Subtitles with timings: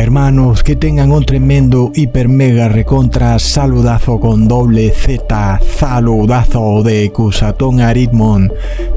[0.00, 7.82] Hermanos, que tengan un tremendo hiper mega recontra saludazo con doble Z, saludazo de Cusatón
[7.82, 8.50] Aritmon.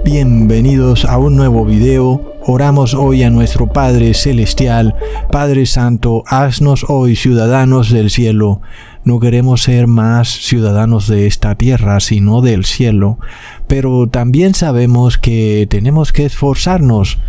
[0.06, 2.38] Bienvenidos a un nuevo video.
[2.46, 4.96] Oramos hoy a nuestro Padre Celestial,
[5.30, 8.62] Padre Santo, haznos hoy ciudadanos del cielo.
[9.06, 13.20] No queremos ser más ciudadanos de esta tierra, sino del cielo.
[13.68, 17.20] Pero también sabemos que tenemos que esforzarnos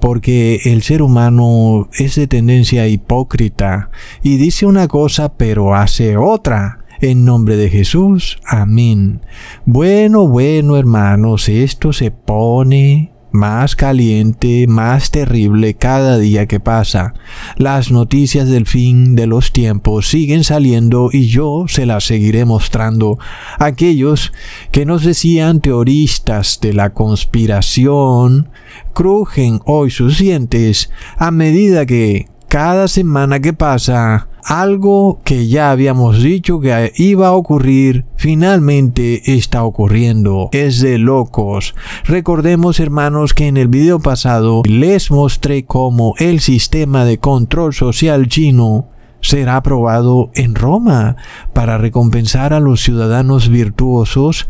[0.00, 3.90] porque el ser humano es de tendencia hipócrita
[4.22, 6.78] y dice una cosa pero hace otra.
[7.02, 9.22] En nombre de Jesús, amén.
[9.64, 17.14] Bueno, bueno, hermanos, esto se pone más caliente, más terrible cada día que pasa.
[17.56, 23.18] Las noticias del fin de los tiempos siguen saliendo y yo se las seguiré mostrando.
[23.58, 24.32] Aquellos
[24.72, 28.48] que nos decían teoristas de la conspiración
[28.92, 36.22] crujen hoy sus dientes a medida que cada semana que pasa algo que ya habíamos
[36.22, 40.48] dicho que iba a ocurrir, finalmente está ocurriendo.
[40.52, 41.74] Es de locos.
[42.04, 48.28] Recordemos, hermanos, que en el video pasado les mostré cómo el sistema de control social
[48.28, 48.88] chino
[49.20, 51.16] será aprobado en Roma
[51.52, 54.46] para recompensar a los ciudadanos virtuosos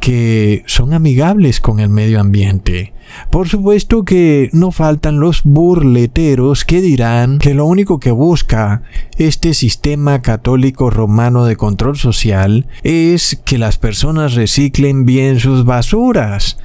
[0.00, 2.92] que son amigables con el medio ambiente.
[3.30, 8.82] Por supuesto que no faltan los burleteros que dirán que lo único que busca
[9.16, 16.58] este sistema católico romano de control social es que las personas reciclen bien sus basuras.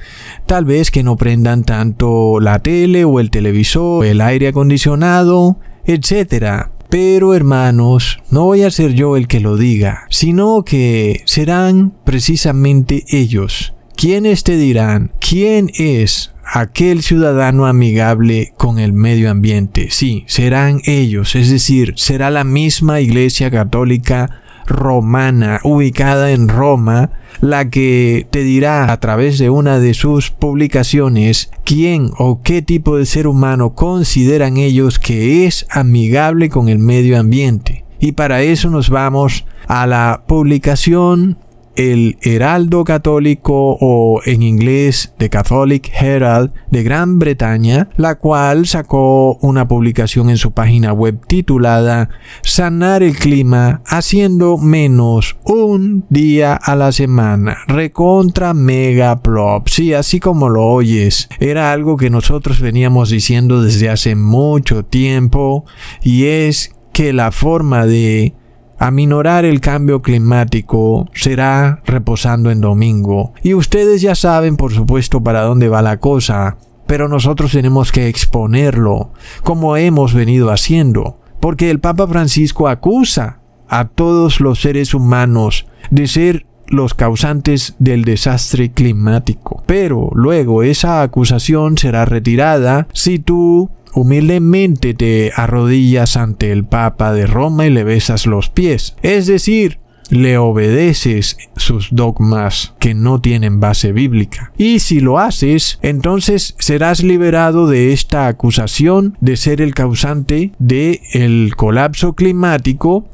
[0.46, 6.73] Tal vez que no prendan tanto la tele o el televisor, el aire acondicionado, etc.
[6.94, 13.02] Pero hermanos, no voy a ser yo el que lo diga, sino que serán precisamente
[13.08, 19.88] ellos quienes te dirán quién es aquel ciudadano amigable con el medio ambiente.
[19.90, 27.68] Sí, serán ellos, es decir, será la misma Iglesia Católica romana ubicada en Roma la
[27.68, 33.06] que te dirá a través de una de sus publicaciones quién o qué tipo de
[33.06, 37.84] ser humano consideran ellos que es amigable con el medio ambiente.
[38.00, 41.38] Y para eso nos vamos a la publicación
[41.76, 49.34] el Heraldo Católico o en inglés The Catholic Herald de Gran Bretaña, la cual sacó
[49.40, 52.10] una publicación en su página web titulada
[52.42, 57.58] Sanar el clima haciendo menos un día a la semana.
[57.66, 59.68] Recontra mega plop.
[59.68, 61.28] Sí, así como lo oyes.
[61.40, 65.64] Era algo que nosotros veníamos diciendo desde hace mucho tiempo
[66.02, 68.34] y es que la forma de
[68.78, 73.32] Aminorar el cambio climático será reposando en domingo.
[73.42, 76.56] Y ustedes ya saben, por supuesto, para dónde va la cosa.
[76.86, 79.12] Pero nosotros tenemos que exponerlo,
[79.42, 81.18] como hemos venido haciendo.
[81.40, 88.04] Porque el Papa Francisco acusa a todos los seres humanos de ser los causantes del
[88.04, 89.62] desastre climático.
[89.66, 97.26] Pero luego esa acusación será retirada si tú humildemente te arrodillas ante el Papa de
[97.26, 98.96] Roma y le besas los pies.
[99.02, 99.78] Es decir,
[100.10, 104.52] le obedeces sus dogmas que no tienen base bíblica.
[104.56, 111.00] Y si lo haces, entonces serás liberado de esta acusación de ser el causante del
[111.12, 113.08] el colapso climático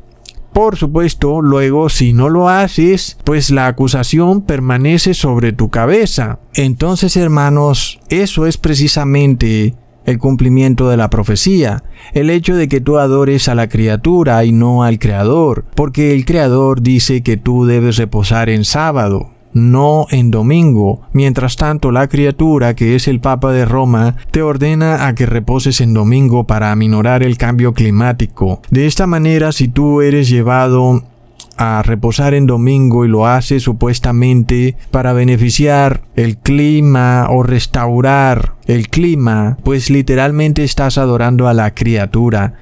[0.53, 6.41] por supuesto, luego si no lo haces, pues la acusación permanece sobre tu cabeza.
[6.55, 9.75] Entonces, hermanos, eso es precisamente
[10.10, 14.52] el cumplimiento de la profecía, el hecho de que tú adores a la criatura y
[14.52, 20.30] no al Creador, porque el Creador dice que tú debes reposar en sábado, no en
[20.30, 21.02] domingo.
[21.12, 25.80] Mientras tanto, la criatura, que es el Papa de Roma, te ordena a que reposes
[25.80, 28.62] en domingo para aminorar el cambio climático.
[28.70, 31.02] De esta manera, si tú eres llevado
[31.62, 38.88] a reposar en domingo y lo hace supuestamente para beneficiar el clima o restaurar el
[38.88, 42.54] clima, pues literalmente estás adorando a la criatura.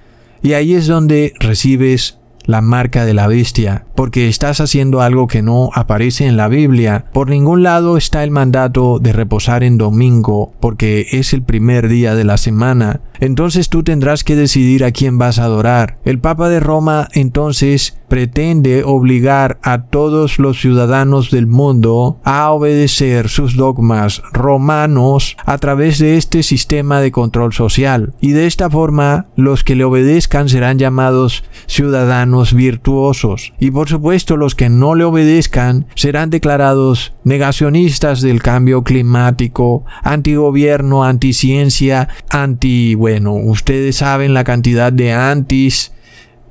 [0.42, 2.18] Y ahí es donde recibes
[2.48, 7.04] la marca de la bestia, porque estás haciendo algo que no aparece en la Biblia.
[7.12, 12.14] Por ningún lado está el mandato de reposar en domingo, porque es el primer día
[12.14, 13.00] de la semana.
[13.20, 15.98] Entonces tú tendrás que decidir a quién vas a adorar.
[16.04, 23.28] El Papa de Roma entonces pretende obligar a todos los ciudadanos del mundo a obedecer
[23.28, 28.14] sus dogmas romanos a través de este sistema de control social.
[28.20, 33.52] Y de esta forma los que le obedezcan serán llamados ciudadanos virtuosos.
[33.58, 41.04] Y por supuesto los que no le obedezcan serán declarados negacionistas del cambio climático, antigobierno,
[41.04, 45.92] anticiencia, anti bueno, ustedes saben la cantidad de antis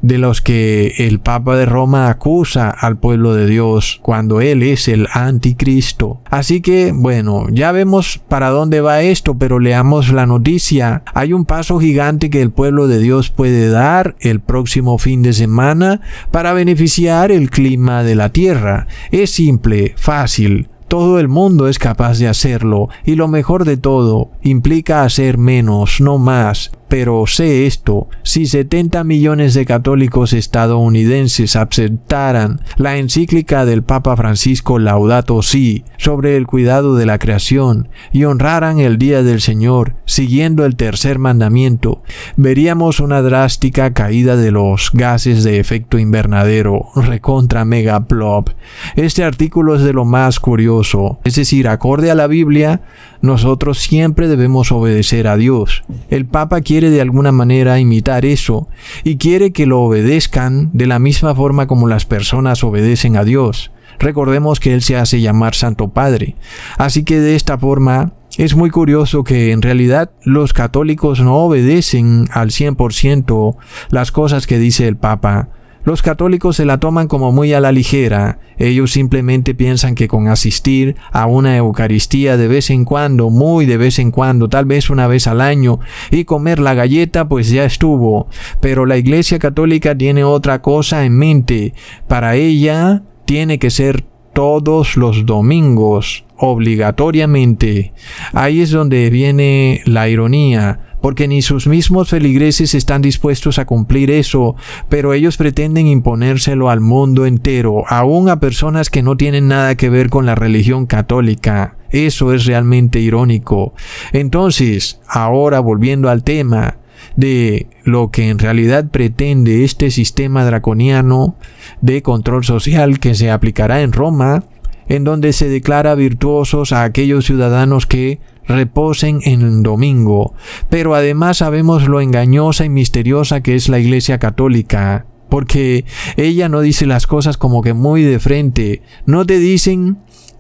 [0.02, 4.88] de los que el Papa de Roma acusa al pueblo de Dios cuando Él es
[4.88, 6.20] el anticristo.
[6.26, 11.04] Así que, bueno, ya vemos para dónde va esto, pero leamos la noticia.
[11.14, 15.34] Hay un paso gigante que el pueblo de Dios puede dar el próximo fin de
[15.34, 16.02] semana
[16.32, 18.88] para beneficiar el clima de la tierra.
[19.12, 20.70] Es simple, fácil.
[20.88, 26.00] Todo el mundo es capaz de hacerlo y lo mejor de todo implica hacer menos,
[26.00, 26.72] no más.
[26.88, 34.80] Pero sé esto, si 70 millones de católicos estadounidenses aceptaran la encíclica del Papa Francisco
[34.80, 40.66] Laudato Si sobre el cuidado de la creación y honraran el Día del Señor siguiendo
[40.66, 42.02] el tercer mandamiento,
[42.38, 48.50] veríamos una drástica caída de los gases de efecto invernadero, recontra megaplop.
[48.96, 52.82] Este artículo es de lo más curioso, es decir, acorde a la Biblia,
[53.22, 55.84] nosotros siempre debemos obedecer a Dios.
[56.10, 58.68] El Papa quiere de alguna manera imitar eso
[59.04, 63.72] y quiere que lo obedezcan de la misma forma como las personas obedecen a Dios.
[64.00, 66.36] Recordemos que Él se hace llamar Santo Padre.
[66.78, 72.30] Así que de esta forma es muy curioso que en realidad los católicos no obedecen
[72.32, 73.56] al 100%
[73.90, 75.50] las cosas que dice el Papa.
[75.88, 78.40] Los católicos se la toman como muy a la ligera.
[78.58, 83.78] Ellos simplemente piensan que con asistir a una Eucaristía de vez en cuando, muy de
[83.78, 85.80] vez en cuando, tal vez una vez al año,
[86.12, 88.28] y comer la galleta, pues ya estuvo.
[88.60, 91.74] Pero la Iglesia Católica tiene otra cosa en mente.
[92.10, 94.04] Para ella tiene que ser
[94.38, 97.92] todos los domingos, obligatoriamente.
[98.34, 104.12] Ahí es donde viene la ironía porque ni sus mismos feligreses están dispuestos a cumplir
[104.12, 104.56] eso,
[104.90, 109.90] pero ellos pretenden imponérselo al mundo entero, aún a personas que no tienen nada que
[109.90, 111.76] ver con la religión católica.
[111.90, 113.74] Eso es realmente irónico.
[114.14, 116.78] Entonces, ahora volviendo al tema,
[117.18, 121.36] de lo que en realidad pretende este sistema draconiano
[121.82, 124.46] de control social que se aplicará en Roma,
[124.88, 130.34] en donde se declara virtuosos a aquellos ciudadanos que reposen en domingo,
[130.70, 135.84] pero además sabemos lo engañosa y misteriosa que es la Iglesia Católica, porque
[136.16, 139.98] ella no dice las cosas como que muy de frente, no te dicen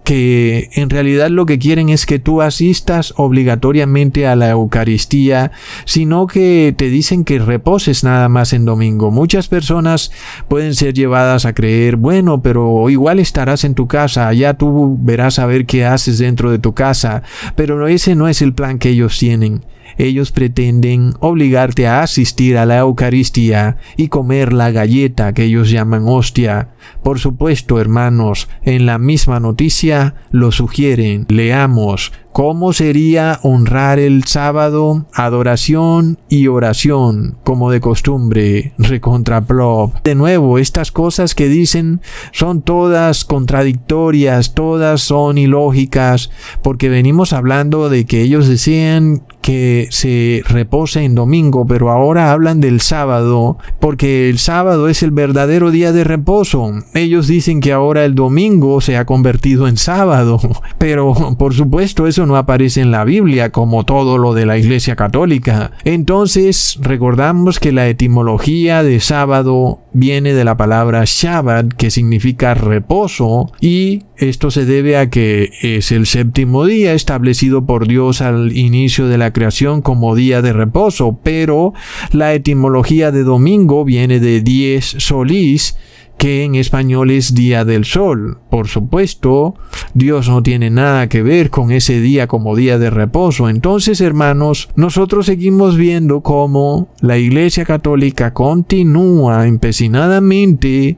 [0.07, 5.51] que en realidad lo que quieren es que tú asistas obligatoriamente a la Eucaristía,
[5.83, 9.11] sino que te dicen que reposes nada más en domingo.
[9.11, 10.13] Muchas personas
[10.47, 15.39] pueden ser llevadas a creer, bueno, pero igual estarás en tu casa, ya tú verás
[15.39, 17.23] a ver qué haces dentro de tu casa,
[17.57, 19.65] pero ese no es el plan que ellos tienen
[19.97, 26.03] ellos pretenden obligarte a asistir a la Eucaristía y comer la galleta que ellos llaman
[26.07, 26.69] hostia.
[27.03, 31.25] Por supuesto, hermanos, en la misma noticia lo sugieren.
[31.29, 35.07] Leamos ¿Cómo sería honrar el sábado?
[35.11, 39.95] Adoración y oración, como de costumbre, recontraplop.
[40.03, 41.99] De nuevo, estas cosas que dicen
[42.33, 46.29] son todas contradictorias, todas son ilógicas,
[46.61, 52.59] porque venimos hablando de que ellos decían que se repose en domingo, pero ahora hablan
[52.59, 56.73] del sábado, porque el sábado es el verdadero día de reposo.
[56.93, 60.37] Ellos dicen que ahora el domingo se ha convertido en sábado,
[60.77, 64.95] pero por supuesto eso no aparece en la Biblia como todo lo de la Iglesia
[64.95, 65.71] Católica.
[65.83, 73.51] Entonces, recordamos que la etimología de sábado viene de la palabra Shabbat, que significa reposo,
[73.59, 79.07] y esto se debe a que es el séptimo día establecido por Dios al inicio
[79.07, 81.73] de la creación como día de reposo, pero
[82.11, 85.77] la etimología de domingo viene de dies solis,
[86.17, 88.39] que en español es Día del Sol.
[88.49, 89.55] Por supuesto,
[89.93, 93.49] Dios no tiene nada que ver con ese día como día de reposo.
[93.49, 100.97] Entonces, hermanos, nosotros seguimos viendo cómo la Iglesia Católica continúa empecinadamente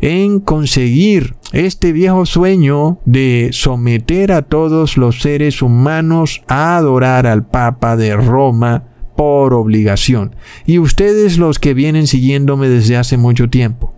[0.00, 7.46] en conseguir este viejo sueño de someter a todos los seres humanos a adorar al
[7.46, 8.84] Papa de Roma
[9.16, 10.34] por obligación.
[10.66, 13.94] Y ustedes los que vienen siguiéndome desde hace mucho tiempo,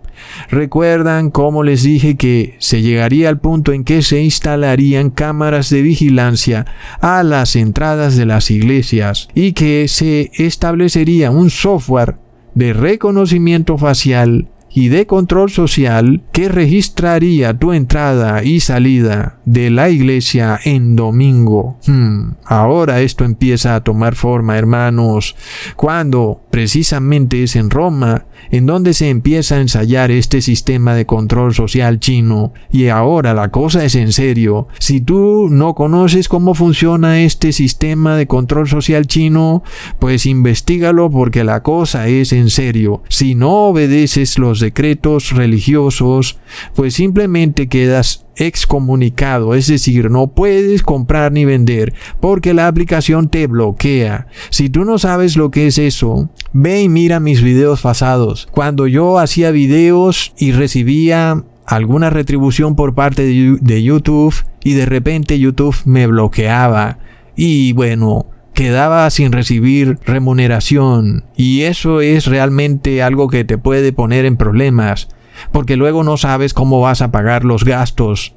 [0.49, 5.81] Recuerdan cómo les dije que se llegaría al punto en que se instalarían cámaras de
[5.81, 6.65] vigilancia
[7.01, 12.15] a las entradas de las iglesias y que se establecería un software
[12.55, 19.89] de reconocimiento facial y de control social que registraría tu entrada y salida de la
[19.89, 21.77] iglesia en domingo.
[21.87, 25.35] Hmm, ahora esto empieza a tomar forma, hermanos,
[25.75, 31.53] cuando precisamente es en Roma en donde se empieza a ensayar este sistema de control
[31.53, 32.53] social chino.
[32.71, 34.67] Y ahora la cosa es en serio.
[34.79, 39.63] Si tú no conoces cómo funciona este sistema de control social chino,
[39.99, 43.03] pues investigalo porque la cosa es en serio.
[43.09, 46.39] Si no obedeces los decretos religiosos,
[46.75, 53.47] pues simplemente quedas excomunicado, es decir, no puedes comprar ni vender porque la aplicación te
[53.47, 54.27] bloquea.
[54.49, 58.47] Si tú no sabes lo que es eso, ve y mira mis videos pasados.
[58.51, 65.39] Cuando yo hacía videos y recibía alguna retribución por parte de YouTube y de repente
[65.39, 66.99] YouTube me bloqueaba
[67.35, 68.25] y bueno,
[68.57, 71.25] quedaba sin recibir remuneración.
[71.35, 75.09] Y eso es realmente algo que te puede poner en problemas
[75.51, 78.35] porque luego no sabes cómo vas a pagar los gastos.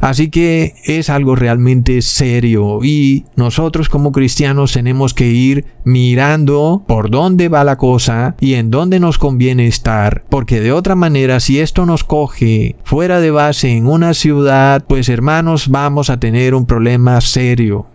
[0.00, 7.10] Así que es algo realmente serio y nosotros como cristianos tenemos que ir mirando por
[7.10, 11.60] dónde va la cosa y en dónde nos conviene estar, porque de otra manera si
[11.60, 16.66] esto nos coge fuera de base en una ciudad, pues hermanos vamos a tener un
[16.66, 17.86] problema serio.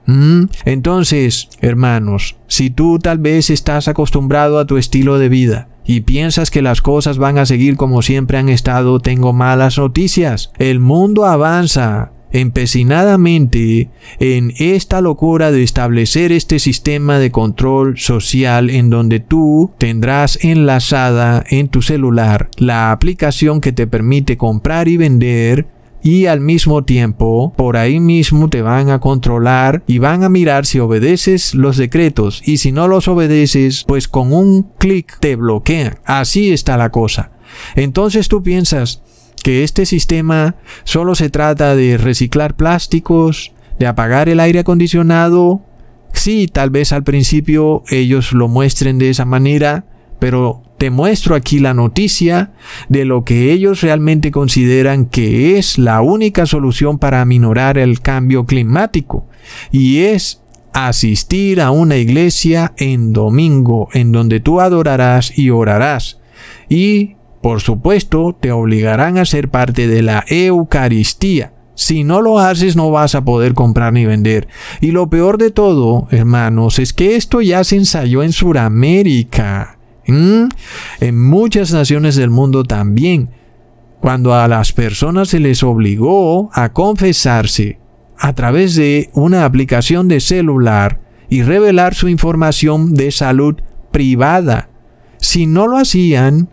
[0.66, 6.52] Entonces, hermanos, si tú tal vez estás acostumbrado a tu estilo de vida, y piensas
[6.52, 10.52] que las cosas van a seguir como siempre han estado, tengo malas noticias.
[10.60, 18.92] El mundo avanza empecinadamente en esta locura de establecer este sistema de control social en
[18.92, 25.66] donde tú tendrás enlazada en tu celular la aplicación que te permite comprar y vender
[26.02, 30.66] y al mismo tiempo por ahí mismo te van a controlar y van a mirar
[30.66, 36.00] si obedeces los decretos y si no los obedeces pues con un clic te bloquean.
[36.06, 37.32] Así está la cosa.
[37.76, 39.02] Entonces tú piensas
[39.44, 45.62] que este sistema solo se trata de reciclar plásticos, de apagar el aire acondicionado.
[46.14, 49.86] Sí, tal vez al principio ellos lo muestren de esa manera,
[50.20, 52.54] pero te muestro aquí la noticia
[52.88, 58.46] de lo que ellos realmente consideran que es la única solución para aminorar el cambio
[58.46, 59.28] climático
[59.72, 60.42] y es
[60.74, 66.22] asistir a una iglesia en domingo en donde tú adorarás y orarás
[66.70, 71.54] y por supuesto te obligarán a ser parte de la Eucaristía.
[71.76, 74.48] Si no lo haces no vas a poder comprar ni vender.
[74.82, 79.79] Y lo peor de todo, hermanos, es que esto ya se ensayó en Sudamérica.
[80.12, 80.50] Mm.
[81.02, 83.30] En muchas naciones del mundo también,
[84.00, 87.80] cuando a las personas se les obligó a confesarse
[88.18, 91.00] a través de una aplicación de celular
[91.30, 93.56] y revelar su información de salud
[93.92, 94.70] privada.
[95.18, 96.50] Si no lo hacían,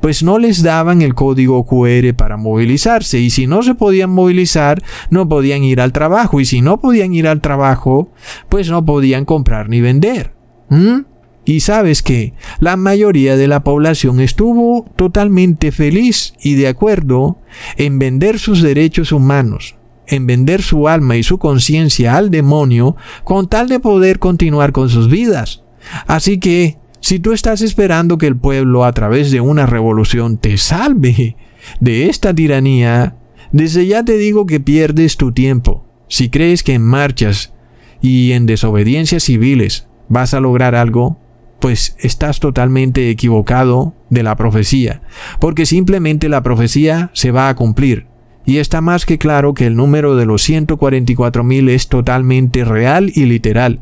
[0.00, 4.82] pues no les daban el código QR para movilizarse y si no se podían movilizar,
[5.10, 8.10] no podían ir al trabajo y si no podían ir al trabajo,
[8.48, 10.32] pues no podían comprar ni vender.
[10.70, 11.09] ¿Mm?
[11.44, 17.38] Y sabes que la mayoría de la población estuvo totalmente feliz y de acuerdo
[17.76, 23.48] en vender sus derechos humanos, en vender su alma y su conciencia al demonio con
[23.48, 25.62] tal de poder continuar con sus vidas.
[26.06, 30.58] Así que, si tú estás esperando que el pueblo a través de una revolución te
[30.58, 31.36] salve
[31.80, 33.16] de esta tiranía,
[33.52, 35.84] desde ya te digo que pierdes tu tiempo.
[36.08, 37.54] Si crees que en marchas
[38.02, 41.18] y en desobediencias civiles vas a lograr algo,
[41.60, 45.02] pues estás totalmente equivocado de la profecía,
[45.38, 48.06] porque simplemente la profecía se va a cumplir.
[48.46, 53.26] Y está más que claro que el número de los 144.000 es totalmente real y
[53.26, 53.80] literal.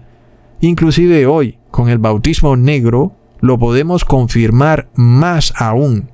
[0.61, 6.11] Inclusive hoy, con el bautismo negro, lo podemos confirmar más aún.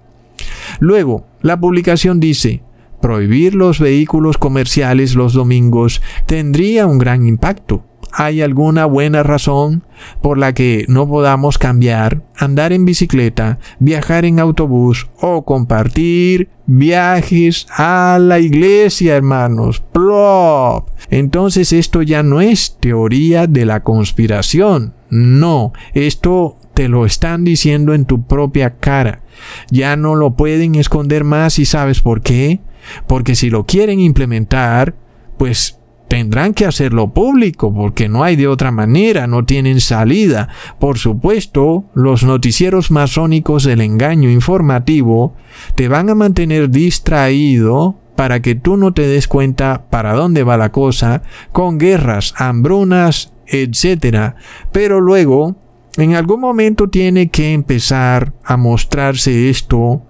[0.78, 2.62] Luego, la publicación dice,
[3.00, 7.84] prohibir los vehículos comerciales los domingos tendría un gran impacto
[8.16, 9.82] hay alguna buena razón
[10.22, 17.66] por la que no podamos cambiar, andar en bicicleta, viajar en autobús o compartir viajes
[17.76, 19.82] a la iglesia, hermanos.
[19.92, 20.90] Plop.
[21.10, 24.94] Entonces esto ya no es teoría de la conspiración.
[25.10, 29.22] No, esto te lo están diciendo en tu propia cara.
[29.70, 32.60] Ya no lo pueden esconder más y sabes por qué.
[33.08, 34.94] Porque si lo quieren implementar,
[35.36, 40.48] pues tendrán que hacerlo público porque no hay de otra manera, no tienen salida.
[40.78, 45.34] Por supuesto, los noticieros masónicos del engaño informativo
[45.74, 50.56] te van a mantener distraído para que tú no te des cuenta para dónde va
[50.56, 54.34] la cosa, con guerras, hambrunas, etc.
[54.72, 55.56] Pero luego,
[55.96, 60.02] en algún momento tiene que empezar a mostrarse esto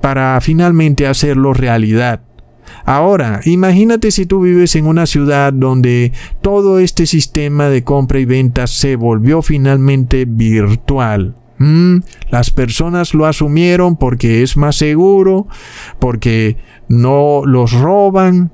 [0.00, 2.20] para finalmente hacerlo realidad.
[2.84, 8.24] Ahora, imagínate si tú vives en una ciudad donde todo este sistema de compra y
[8.24, 11.36] venta se volvió finalmente virtual.
[11.58, 11.98] Mm,
[12.30, 15.46] las personas lo asumieron porque es más seguro,
[16.00, 16.56] porque
[16.88, 18.50] no los roban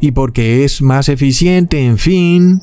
[0.00, 2.62] y porque es más eficiente, en fin.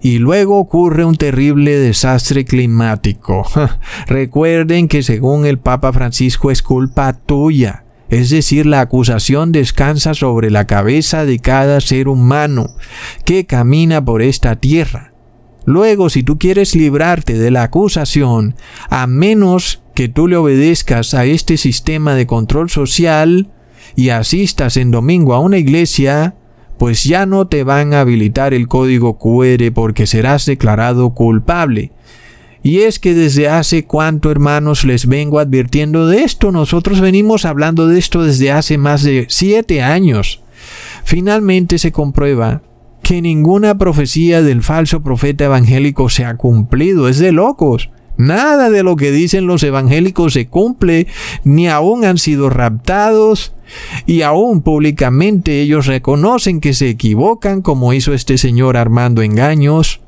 [0.00, 3.44] Y luego ocurre un terrible desastre climático.
[4.06, 10.50] Recuerden que según el Papa Francisco es culpa tuya es decir, la acusación descansa sobre
[10.50, 12.74] la cabeza de cada ser humano
[13.24, 15.12] que camina por esta tierra.
[15.66, 18.54] Luego, si tú quieres librarte de la acusación,
[18.88, 23.50] a menos que tú le obedezcas a este sistema de control social
[23.94, 26.36] y asistas en domingo a una iglesia,
[26.78, 31.92] pues ya no te van a habilitar el código QR porque serás declarado culpable.
[32.68, 36.52] Y es que desde hace cuánto, hermanos, les vengo advirtiendo de esto.
[36.52, 40.42] Nosotros venimos hablando de esto desde hace más de siete años.
[41.02, 42.60] Finalmente se comprueba
[43.02, 47.08] que ninguna profecía del falso profeta evangélico se ha cumplido.
[47.08, 47.88] Es de locos.
[48.18, 51.06] Nada de lo que dicen los evangélicos se cumple,
[51.44, 53.54] ni aún han sido raptados,
[54.04, 60.02] y aún públicamente ellos reconocen que se equivocan, como hizo este señor armando engaños.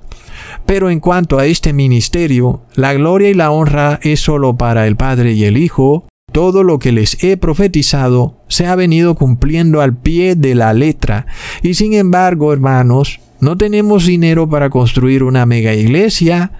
[0.70, 4.94] Pero en cuanto a este ministerio, la gloria y la honra es solo para el
[4.94, 6.06] Padre y el Hijo.
[6.30, 11.26] Todo lo que les he profetizado se ha venido cumpliendo al pie de la letra.
[11.64, 16.52] Y sin embargo, hermanos, no tenemos dinero para construir una mega iglesia,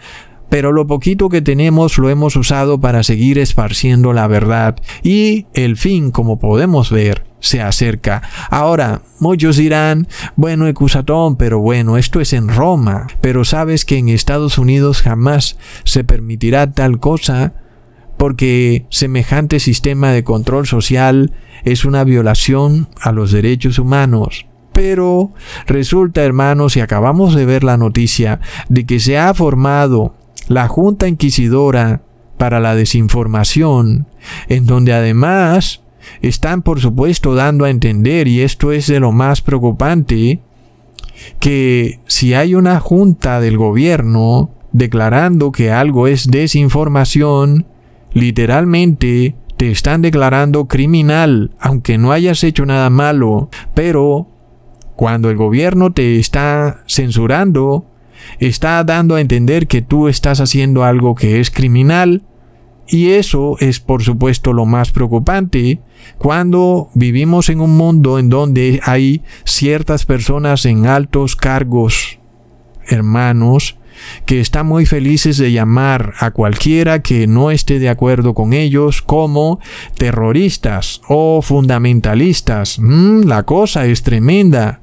[0.48, 5.76] pero lo poquito que tenemos lo hemos usado para seguir esparciendo la verdad y el
[5.76, 8.22] fin, como podemos ver, se acerca.
[8.50, 14.08] Ahora, muchos dirán, bueno, Ecusatón, pero bueno, esto es en Roma, pero sabes que en
[14.08, 17.54] Estados Unidos jamás se permitirá tal cosa
[18.16, 21.32] porque semejante sistema de control social
[21.64, 24.46] es una violación a los derechos humanos.
[24.72, 25.32] Pero
[25.66, 30.14] resulta, hermanos, y acabamos de ver la noticia de que se ha formado
[30.48, 32.02] la Junta Inquisidora
[32.36, 34.06] para la Desinformación,
[34.48, 35.82] en donde además
[36.22, 40.40] están por supuesto dando a entender, y esto es de lo más preocupante,
[41.38, 47.66] que si hay una junta del gobierno declarando que algo es desinformación,
[48.12, 54.28] literalmente te están declarando criminal, aunque no hayas hecho nada malo, pero
[54.96, 57.86] cuando el gobierno te está censurando,
[58.38, 62.22] está dando a entender que tú estás haciendo algo que es criminal,
[62.90, 65.80] y eso es por supuesto lo más preocupante
[66.18, 72.18] cuando vivimos en un mundo en donde hay ciertas personas en altos cargos,
[72.88, 73.76] hermanos,
[74.26, 79.02] que están muy felices de llamar a cualquiera que no esté de acuerdo con ellos
[79.02, 79.60] como
[79.96, 82.78] terroristas o fundamentalistas.
[82.78, 84.80] Mm, la cosa es tremenda.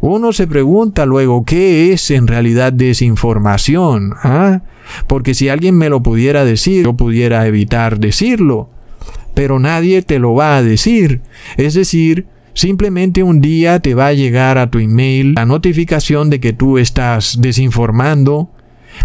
[0.00, 4.14] Uno se pregunta luego qué es en realidad desinformación.
[4.22, 4.62] ¿Ah?
[5.06, 8.70] Porque si alguien me lo pudiera decir, yo pudiera evitar decirlo.
[9.34, 11.20] Pero nadie te lo va a decir.
[11.56, 16.40] Es decir, simplemente un día te va a llegar a tu email la notificación de
[16.40, 18.50] que tú estás desinformando,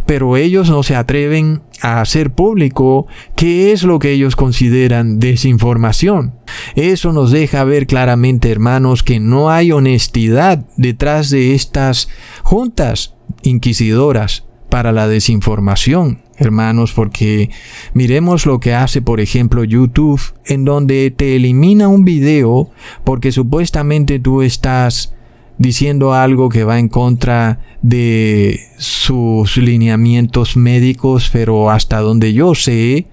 [0.06, 6.36] pero ellos no se atreven a hacer público qué es lo que ellos consideran desinformación.
[6.76, 12.10] Eso nos deja ver claramente, hermanos, que no hay honestidad detrás de estas
[12.44, 17.52] juntas inquisidoras para la desinformación, hermanos, porque
[17.94, 22.72] miremos lo que hace, por ejemplo, YouTube, en donde te elimina un video
[23.04, 25.14] porque supuestamente tú estás
[25.58, 33.08] diciendo algo que va en contra de sus lineamientos médicos, pero hasta donde yo sé,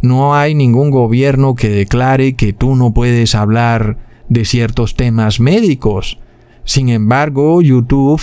[0.00, 6.18] no hay ningún gobierno que declare que tú no puedes hablar de ciertos temas médicos.
[6.64, 8.20] Sin embargo, YouTube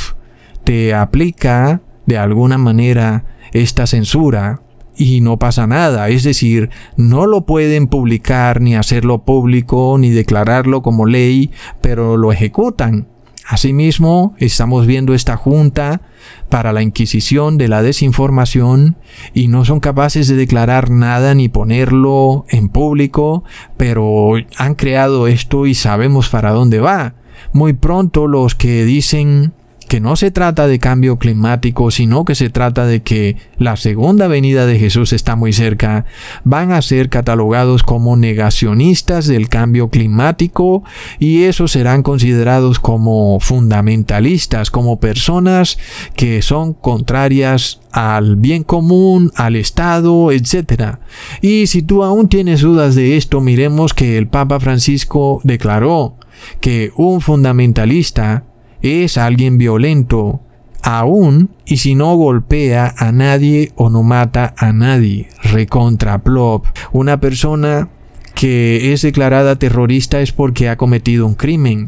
[0.63, 4.62] te aplica de alguna manera esta censura
[4.97, 10.82] y no pasa nada, es decir, no lo pueden publicar ni hacerlo público ni declararlo
[10.82, 13.08] como ley, pero lo ejecutan.
[13.49, 16.01] Asimismo, estamos viendo esta junta
[16.49, 18.95] para la Inquisición de la desinformación
[19.33, 23.43] y no son capaces de declarar nada ni ponerlo en público,
[23.75, 27.15] pero han creado esto y sabemos para dónde va.
[27.51, 29.53] Muy pronto los que dicen
[29.89, 34.28] que no se trata de cambio climático, sino que se trata de que la segunda
[34.28, 36.06] venida de Jesús está muy cerca,
[36.43, 40.84] van a ser catalogados como negacionistas del cambio climático
[41.17, 45.80] y esos serán considerados como fundamentalistas, como personas
[46.15, 50.97] que son contrarias al bien común, al Estado, etc.
[51.41, 56.15] Y si tú aún tienes dudas de esto, miremos que el Papa Francisco declaró
[56.62, 58.45] que un fundamentalista
[58.81, 60.41] es alguien violento,
[60.81, 65.29] aún y si no golpea a nadie o no mata a nadie.
[65.43, 66.65] Recontra plop.
[66.91, 67.89] Una persona
[68.35, 71.87] que es declarada terrorista es porque ha cometido un crimen.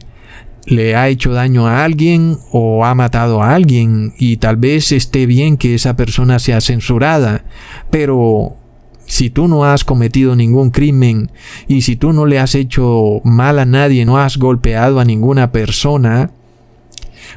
[0.65, 5.25] Le ha hecho daño a alguien o ha matado a alguien y tal vez esté
[5.25, 7.45] bien que esa persona sea censurada,
[7.89, 8.57] pero
[9.05, 11.31] si tú no has cometido ningún crimen
[11.67, 15.51] y si tú no le has hecho mal a nadie, no has golpeado a ninguna
[15.51, 16.31] persona,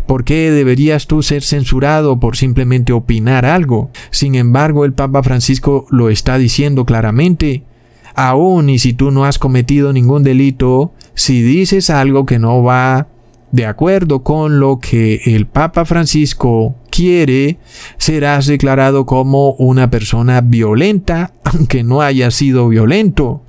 [0.06, 3.90] ¿Por qué deberías tú ser censurado por simplemente opinar algo?
[4.10, 7.64] Sin embargo, el Papa Francisco lo está diciendo claramente.
[8.14, 13.08] Aún y si tú no has cometido ningún delito, si dices algo que no va
[13.54, 17.58] de acuerdo con lo que el Papa Francisco quiere,
[17.98, 23.42] serás declarado como una persona violenta, aunque no haya sido violento.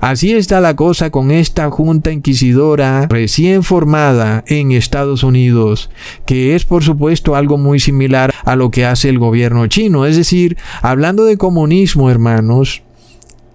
[0.00, 5.90] Así está la cosa con esta junta inquisidora recién formada en Estados Unidos,
[6.26, 10.06] que es por supuesto algo muy similar a lo que hace el gobierno chino.
[10.06, 12.82] Es decir, hablando de comunismo, hermanos,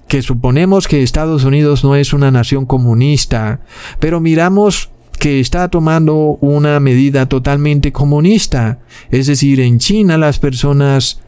[0.07, 3.61] que suponemos que Estados Unidos no es una nación comunista,
[3.99, 4.92] pero miramos
[5.23, 8.79] que está tomando una medida totalmente comunista.
[9.09, 11.21] Es decir, en China las personas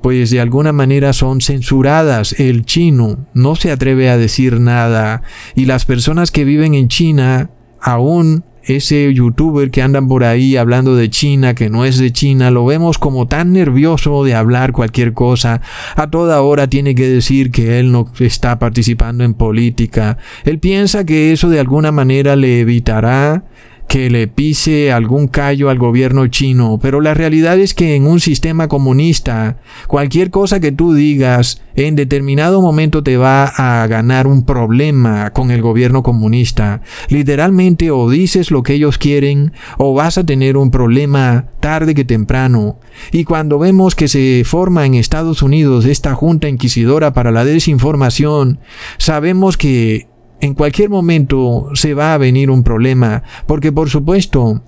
[0.00, 2.38] pues de alguna manera son censuradas.
[2.38, 5.22] El chino no se atreve a decir nada
[5.56, 10.96] y las personas que viven en China aún ese youtuber que andan por ahí hablando
[10.96, 15.12] de China, que no es de China, lo vemos como tan nervioso de hablar cualquier
[15.12, 15.60] cosa.
[15.96, 20.18] A toda hora tiene que decir que él no está participando en política.
[20.44, 23.44] Él piensa que eso de alguna manera le evitará
[23.90, 28.20] que le pise algún callo al gobierno chino, pero la realidad es que en un
[28.20, 34.44] sistema comunista, cualquier cosa que tú digas en determinado momento te va a ganar un
[34.44, 36.82] problema con el gobierno comunista.
[37.08, 42.04] Literalmente o dices lo que ellos quieren o vas a tener un problema tarde que
[42.04, 42.78] temprano.
[43.10, 48.60] Y cuando vemos que se forma en Estados Unidos esta junta inquisidora para la desinformación,
[48.98, 50.09] sabemos que
[50.40, 54.62] en cualquier momento se va a venir un problema, porque por supuesto,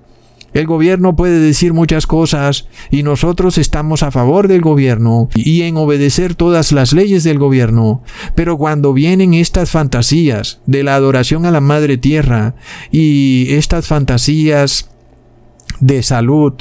[0.53, 5.77] el gobierno puede decir muchas cosas y nosotros estamos a favor del gobierno y en
[5.77, 8.03] obedecer todas las leyes del gobierno.
[8.35, 12.53] Pero cuando vienen estas fantasías de la adoración a la Madre Tierra
[12.91, 14.91] y estas fantasías
[15.79, 16.53] de salud,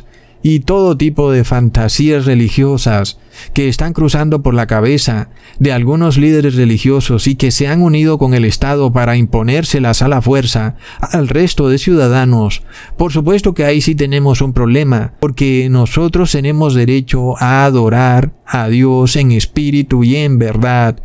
[0.42, 3.18] y todo tipo de fantasías religiosas
[3.54, 8.18] que están cruzando por la cabeza de algunos líderes religiosos y que se han unido
[8.18, 12.62] con el Estado para imponérselas a la fuerza al resto de ciudadanos,
[12.96, 18.68] por supuesto que ahí sí tenemos un problema, porque nosotros tenemos derecho a adorar a
[18.68, 20.98] Dios en espíritu y en verdad,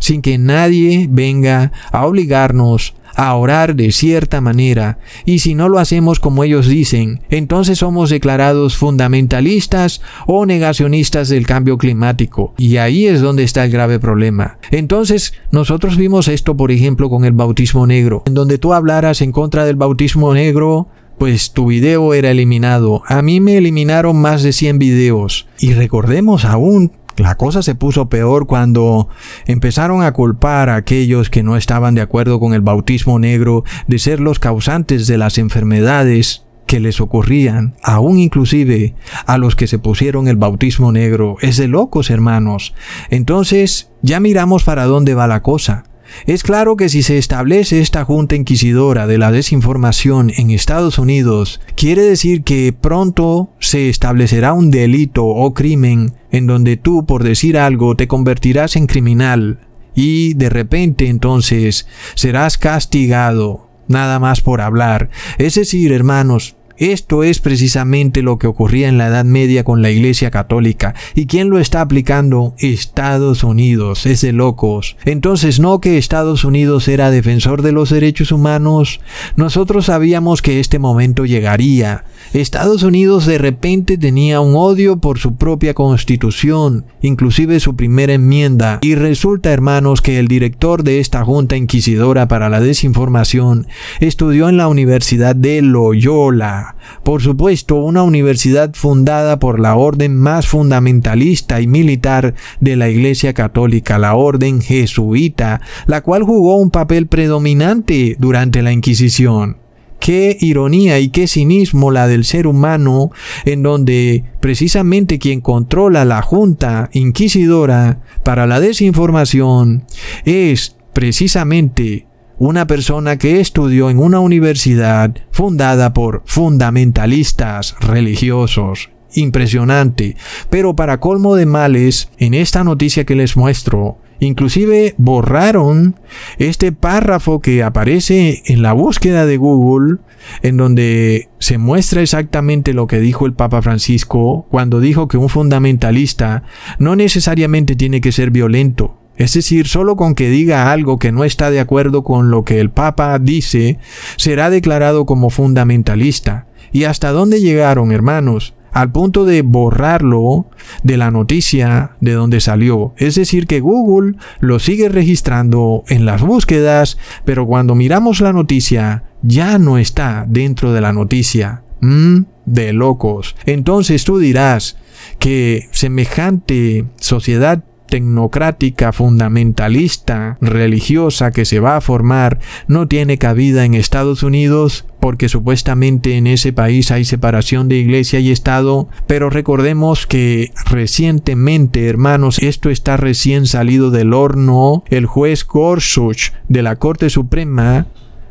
[0.00, 5.78] sin que nadie venga a obligarnos a orar de cierta manera, y si no lo
[5.78, 13.06] hacemos como ellos dicen, entonces somos declarados fundamentalistas o negacionistas del cambio climático, y ahí
[13.06, 14.58] es donde está el grave problema.
[14.70, 19.32] Entonces, nosotros vimos esto, por ejemplo, con el bautismo negro, en donde tú hablaras en
[19.32, 20.88] contra del bautismo negro,
[21.20, 23.02] pues tu video era eliminado.
[23.06, 25.46] A mí me eliminaron más de 100 videos.
[25.58, 29.08] Y recordemos aún la cosa se puso peor cuando
[29.46, 33.98] empezaron a culpar a aquellos que no estaban de acuerdo con el bautismo negro de
[33.98, 38.94] ser los causantes de las enfermedades que les ocurrían, aún inclusive
[39.26, 41.36] a los que se pusieron el bautismo negro.
[41.40, 42.74] Es de locos, hermanos.
[43.10, 45.89] Entonces, ya miramos para dónde va la cosa.
[46.26, 51.60] Es claro que si se establece esta junta inquisidora de la desinformación en Estados Unidos,
[51.76, 57.58] quiere decir que pronto se establecerá un delito o crimen en donde tú por decir
[57.58, 59.60] algo te convertirás en criminal
[59.94, 65.10] y de repente entonces serás castigado nada más por hablar.
[65.38, 69.90] Es decir, hermanos, esto es precisamente lo que ocurría en la Edad Media con la
[69.90, 70.94] Iglesia Católica.
[71.14, 72.54] ¿Y quién lo está aplicando?
[72.58, 74.06] Estados Unidos.
[74.06, 74.96] Es de locos.
[75.04, 79.00] Entonces, ¿no que Estados Unidos era defensor de los derechos humanos?
[79.36, 82.04] Nosotros sabíamos que este momento llegaría.
[82.32, 88.78] Estados Unidos de repente tenía un odio por su propia constitución, inclusive su primera enmienda,
[88.82, 93.66] y resulta, hermanos, que el director de esta Junta Inquisidora para la Desinformación
[93.98, 96.69] estudió en la Universidad de Loyola,
[97.02, 103.34] Por supuesto, una universidad fundada por la orden más fundamentalista y militar de la Iglesia
[103.34, 109.58] Católica, la orden jesuita, la cual jugó un papel predominante durante la Inquisición.
[110.00, 113.10] Qué ironía y qué cinismo la del ser humano,
[113.44, 119.84] en donde precisamente quien controla la Junta Inquisidora para la desinformación
[120.24, 122.06] es precisamente
[122.40, 128.88] una persona que estudió en una universidad fundada por fundamentalistas religiosos.
[129.12, 130.16] Impresionante.
[130.48, 135.98] Pero para colmo de males, en esta noticia que les muestro, Inclusive borraron
[136.36, 139.96] este párrafo que aparece en la búsqueda de Google,
[140.42, 145.30] en donde se muestra exactamente lo que dijo el Papa Francisco cuando dijo que un
[145.30, 146.42] fundamentalista
[146.78, 148.99] no necesariamente tiene que ser violento.
[149.20, 152.58] Es decir, solo con que diga algo que no está de acuerdo con lo que
[152.58, 153.78] el Papa dice,
[154.16, 156.46] será declarado como fundamentalista.
[156.72, 158.54] ¿Y hasta dónde llegaron, hermanos?
[158.72, 160.46] al punto de borrarlo
[160.84, 162.94] de la noticia de donde salió.
[162.98, 169.02] Es decir, que Google lo sigue registrando en las búsquedas, pero cuando miramos la noticia
[169.22, 171.64] ya no está dentro de la noticia.
[171.80, 173.36] Mm, de locos.
[173.44, 174.76] Entonces tú dirás
[175.18, 183.74] que semejante sociedad tecnocrática, fundamentalista, religiosa que se va a formar no tiene cabida en
[183.74, 190.06] Estados Unidos porque supuestamente en ese país hay separación de iglesia y Estado, pero recordemos
[190.06, 197.10] que recientemente, hermanos, esto está recién salido del horno, el juez Gorsuch de la Corte
[197.10, 197.86] Suprema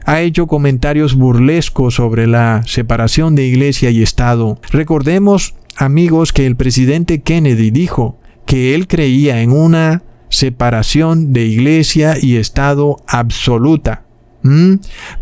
[0.05, 4.59] ha hecho comentarios burlescos sobre la separación de iglesia y Estado.
[4.71, 8.18] Recordemos, amigos, que el presidente Kennedy dijo,
[8.49, 14.05] que él creía en una separación de iglesia y Estado absoluta.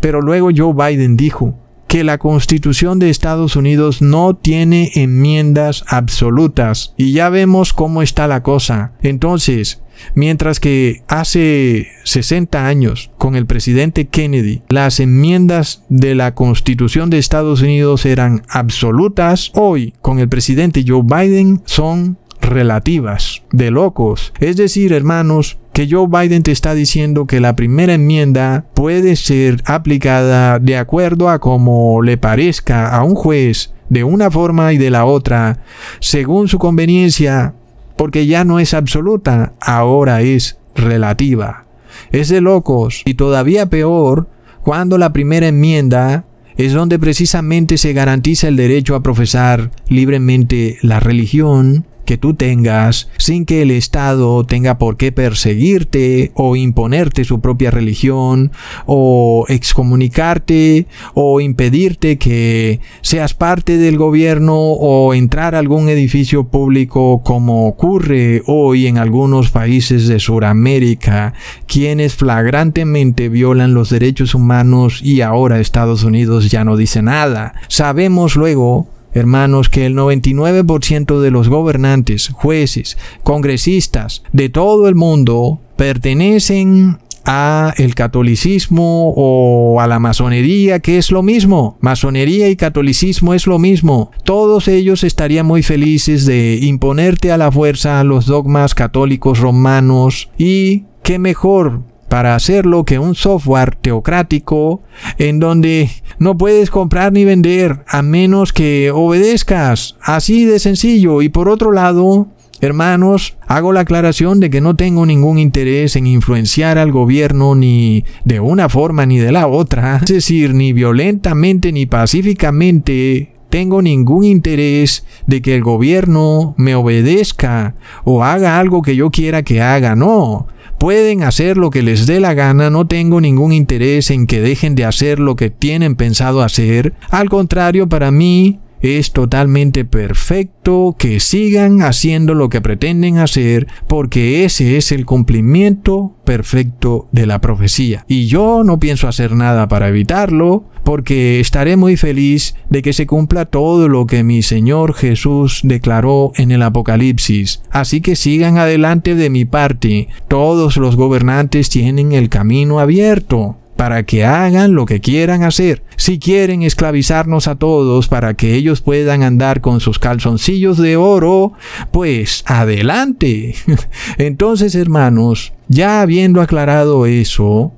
[0.00, 1.54] Pero luego Joe Biden dijo
[1.88, 8.26] que la constitución de Estados Unidos no tiene enmiendas absolutas y ya vemos cómo está
[8.28, 8.92] la cosa.
[9.02, 9.82] Entonces,
[10.14, 17.18] Mientras que hace 60 años, con el presidente Kennedy, las enmiendas de la Constitución de
[17.18, 22.16] Estados Unidos eran absolutas, hoy, con el presidente Joe Biden, son
[22.48, 24.32] relativas, de locos.
[24.40, 29.62] Es decir, hermanos, que Joe Biden te está diciendo que la primera enmienda puede ser
[29.64, 34.90] aplicada de acuerdo a como le parezca a un juez de una forma y de
[34.90, 35.60] la otra,
[36.00, 37.54] según su conveniencia,
[37.96, 41.66] porque ya no es absoluta, ahora es relativa.
[42.10, 44.28] Es de locos y todavía peor
[44.62, 46.24] cuando la primera enmienda
[46.56, 53.10] es donde precisamente se garantiza el derecho a profesar libremente la religión, que tú tengas
[53.18, 58.50] sin que el Estado tenga por qué perseguirte o imponerte su propia religión
[58.86, 67.20] o excomunicarte o impedirte que seas parte del gobierno o entrar a algún edificio público
[67.22, 71.34] como ocurre hoy en algunos países de Sudamérica,
[71.66, 77.52] quienes flagrantemente violan los derechos humanos y ahora Estados Unidos ya no dice nada.
[77.68, 85.60] Sabemos luego Hermanos, que el 99% de los gobernantes, jueces, congresistas de todo el mundo
[85.76, 91.76] pertenecen a el catolicismo o a la masonería, que es lo mismo.
[91.80, 94.10] Masonería y catolicismo es lo mismo.
[94.24, 100.84] Todos ellos estarían muy felices de imponerte a la fuerza los dogmas católicos romanos y
[101.02, 104.82] qué mejor para hacerlo que un software teocrático
[105.18, 109.96] en donde no puedes comprar ni vender a menos que obedezcas.
[110.00, 111.22] Así de sencillo.
[111.22, 112.28] Y por otro lado,
[112.60, 118.04] Hermanos, hago la aclaración de que no tengo ningún interés en influenciar al gobierno ni
[118.24, 124.24] de una forma ni de la otra, es decir, ni violentamente ni pacíficamente tengo ningún
[124.24, 129.94] interés de que el gobierno me obedezca o haga algo que yo quiera que haga,
[129.94, 130.48] no.
[130.78, 134.76] Pueden hacer lo que les dé la gana, no tengo ningún interés en que dejen
[134.76, 136.94] de hacer lo que tienen pensado hacer.
[137.10, 144.44] Al contrario, para mí es totalmente perfecto que sigan haciendo lo que pretenden hacer porque
[144.44, 148.04] ese es el cumplimiento perfecto de la profecía.
[148.06, 153.06] Y yo no pienso hacer nada para evitarlo porque estaré muy feliz de que se
[153.06, 157.62] cumpla todo lo que mi Señor Jesús declaró en el Apocalipsis.
[157.70, 160.08] Así que sigan adelante de mi parte.
[160.28, 165.84] Todos los gobernantes tienen el camino abierto para que hagan lo que quieran hacer.
[165.94, 171.52] Si quieren esclavizarnos a todos para que ellos puedan andar con sus calzoncillos de oro,
[171.92, 173.54] pues adelante.
[174.18, 177.72] Entonces, hermanos, ya habiendo aclarado eso,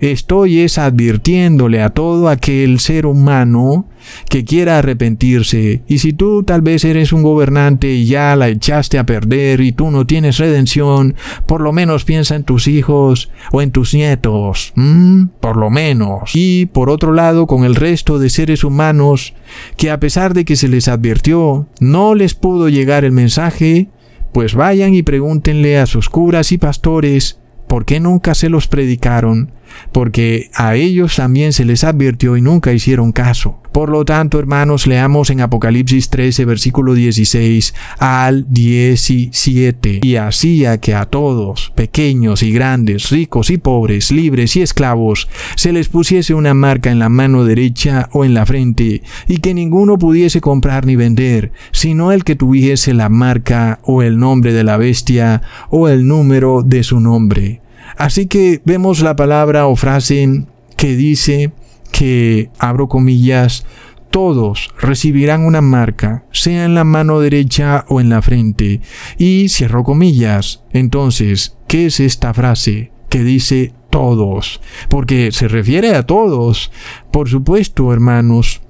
[0.00, 3.88] Estoy es advirtiéndole a todo aquel ser humano
[4.28, 5.82] que quiera arrepentirse.
[5.86, 9.72] Y si tú tal vez eres un gobernante y ya la echaste a perder y
[9.72, 11.14] tú no tienes redención,
[11.46, 14.74] por lo menos piensa en tus hijos o en tus nietos.
[15.40, 16.32] Por lo menos.
[16.34, 19.34] Y por otro lado, con el resto de seres humanos
[19.76, 23.88] que a pesar de que se les advirtió, no les pudo llegar el mensaje,
[24.32, 29.52] pues vayan y pregúntenle a sus curas y pastores por qué nunca se los predicaron
[29.92, 33.60] porque a ellos también se les advirtió y nunca hicieron caso.
[33.74, 39.98] Por lo tanto, hermanos, leamos en Apocalipsis 13, versículo 16 al 17.
[40.00, 45.72] Y hacía que a todos, pequeños y grandes, ricos y pobres, libres y esclavos, se
[45.72, 49.98] les pusiese una marca en la mano derecha o en la frente, y que ninguno
[49.98, 54.76] pudiese comprar ni vender, sino el que tuviese la marca o el nombre de la
[54.76, 57.60] bestia o el número de su nombre.
[57.96, 60.44] Así que vemos la palabra o frase
[60.76, 61.50] que dice
[61.94, 63.64] que, abro comillas,
[64.10, 68.80] todos recibirán una marca, sea en la mano derecha o en la frente.
[69.16, 70.64] Y cierro comillas.
[70.72, 74.60] Entonces, ¿qué es esta frase que dice todos?
[74.88, 76.72] Porque se refiere a todos.
[77.12, 78.60] Por supuesto, hermanos.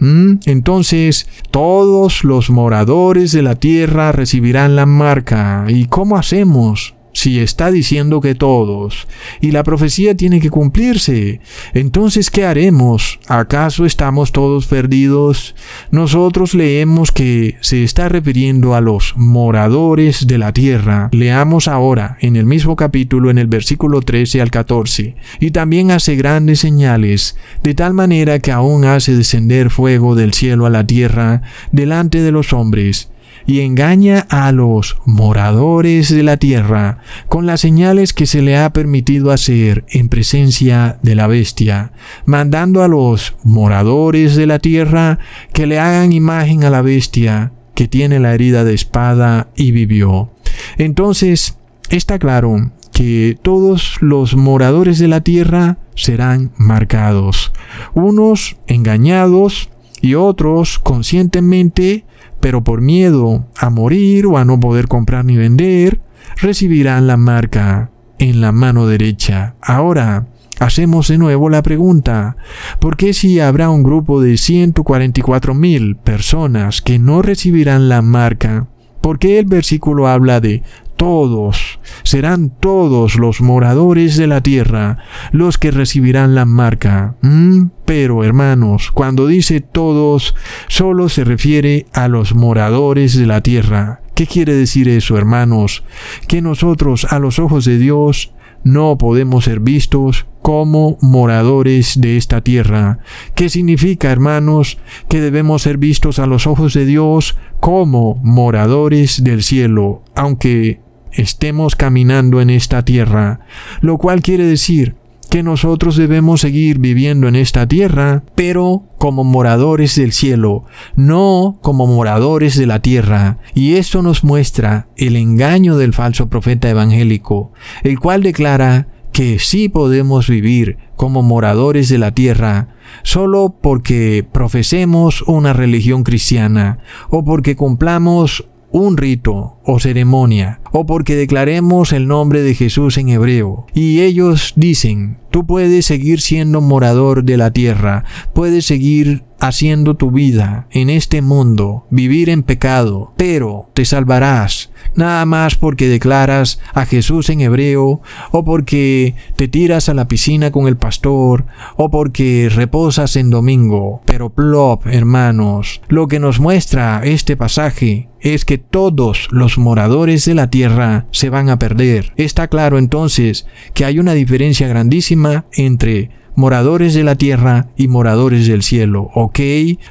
[0.44, 5.64] Entonces, todos los moradores de la tierra recibirán la marca.
[5.68, 6.94] ¿Y cómo hacemos?
[7.14, 9.08] Si está diciendo que todos,
[9.40, 11.40] y la profecía tiene que cumplirse,
[11.72, 13.18] entonces ¿qué haremos?
[13.28, 15.54] ¿Acaso estamos todos perdidos?
[15.90, 21.08] Nosotros leemos que se está refiriendo a los moradores de la tierra.
[21.12, 26.16] Leamos ahora en el mismo capítulo en el versículo 13 al 14, y también hace
[26.16, 31.42] grandes señales, de tal manera que aún hace descender fuego del cielo a la tierra
[31.72, 33.10] delante de los hombres,
[33.46, 38.72] y engaña a los moradores de la tierra con las señales que se le ha
[38.72, 41.92] permitido hacer en presencia de la bestia,
[42.24, 45.18] mandando a los moradores de la tierra
[45.52, 50.30] que le hagan imagen a la bestia que tiene la herida de espada y vivió.
[50.78, 51.58] Entonces,
[51.90, 57.52] está claro que todos los moradores de la tierra serán marcados,
[57.92, 59.68] unos engañados
[60.00, 62.04] y otros conscientemente
[62.40, 66.00] pero por miedo a morir o a no poder comprar ni vender,
[66.36, 69.54] recibirán la marca en la mano derecha.
[69.60, 70.26] Ahora,
[70.60, 72.36] hacemos de nuevo la pregunta,
[72.80, 78.66] ¿por qué si habrá un grupo de 144 mil personas que no recibirán la marca?
[79.00, 80.62] ¿Por qué el versículo habla de
[80.96, 84.98] todos, serán todos los moradores de la tierra
[85.32, 87.16] los que recibirán la marca.
[87.20, 87.66] ¿Mm?
[87.84, 90.34] Pero, hermanos, cuando dice todos,
[90.68, 94.00] solo se refiere a los moradores de la tierra.
[94.14, 95.84] ¿Qué quiere decir eso, hermanos?
[96.28, 98.32] Que nosotros, a los ojos de Dios,
[98.64, 102.98] no podemos ser vistos como moradores de esta tierra.
[103.34, 109.42] ¿Qué significa, hermanos, que debemos ser vistos a los ojos de Dios como moradores del
[109.42, 110.80] cielo, aunque
[111.14, 113.40] estemos caminando en esta tierra,
[113.80, 114.96] lo cual quiere decir
[115.30, 121.86] que nosotros debemos seguir viviendo en esta tierra, pero como moradores del cielo, no como
[121.86, 123.38] moradores de la tierra.
[123.52, 127.52] Y esto nos muestra el engaño del falso profeta evangélico,
[127.82, 132.68] el cual declara que sí podemos vivir como moradores de la tierra,
[133.02, 136.78] solo porque profesemos una religión cristiana
[137.10, 143.08] o porque cumplamos un rito o ceremonia, o porque declaremos el nombre de Jesús en
[143.08, 143.66] hebreo.
[143.72, 148.04] Y ellos dicen, tú puedes seguir siendo morador de la tierra,
[148.34, 155.24] puedes seguir haciendo tu vida en este mundo, vivir en pecado, pero te salvarás nada
[155.24, 160.68] más porque declaras a Jesús en hebreo, o porque te tiras a la piscina con
[160.68, 164.02] el pastor, o porque reposas en domingo.
[164.04, 170.34] Pero plop, hermanos, lo que nos muestra este pasaje es que todos los moradores de
[170.34, 172.12] la tierra se van a perder.
[172.16, 178.46] Está claro entonces que hay una diferencia grandísima entre moradores de la tierra y moradores
[178.46, 179.10] del cielo.
[179.14, 179.40] ¿Ok?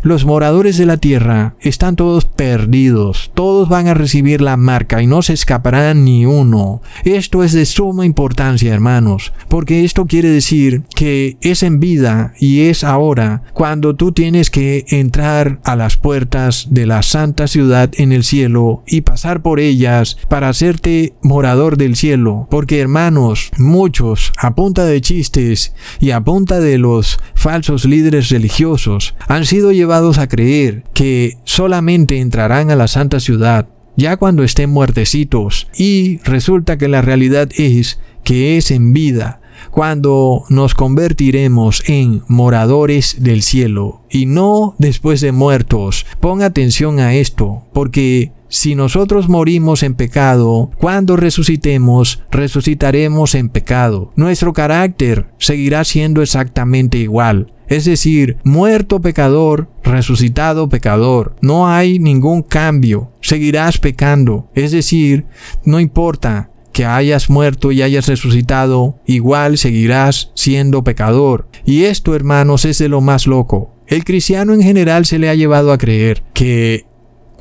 [0.02, 3.32] Los moradores de la tierra están todos perdidos.
[3.34, 6.82] Todos van a recibir la marca y no se escaparán ni uno.
[7.04, 12.62] Esto es de suma importancia, hermanos, porque esto quiere decir que es en vida y
[12.62, 18.12] es ahora cuando tú tienes que entrar a las puertas de la santa ciudad en
[18.12, 22.48] el cielo y pasar por ellas para hacerte morador del cielo.
[22.50, 29.46] Porque, hermanos, muchos a punta de chistes y a de los falsos líderes religiosos han
[29.46, 35.68] sido llevados a creer que solamente entrarán a la santa ciudad ya cuando estén muertecitos
[35.78, 43.18] y resulta que la realidad es que es en vida cuando nos convertiremos en moradores
[43.20, 46.08] del cielo y no después de muertos.
[46.20, 54.14] Ponga atención a esto, porque si nosotros morimos en pecado, cuando resucitemos, resucitaremos en pecado.
[54.16, 57.52] Nuestro carácter seguirá siendo exactamente igual.
[57.68, 61.36] Es decir, muerto pecador, resucitado pecador.
[61.42, 63.12] No hay ningún cambio.
[63.22, 64.52] Seguirás pecando.
[64.54, 65.26] Es decir,
[65.66, 71.50] no importa que hayas muerto y hayas resucitado, igual seguirás siendo pecador.
[71.66, 73.74] Y esto, hermanos, es de lo más loco.
[73.88, 76.86] El cristiano en general se le ha llevado a creer que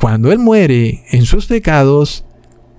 [0.02, 2.24] cuando él muere en sus pecados,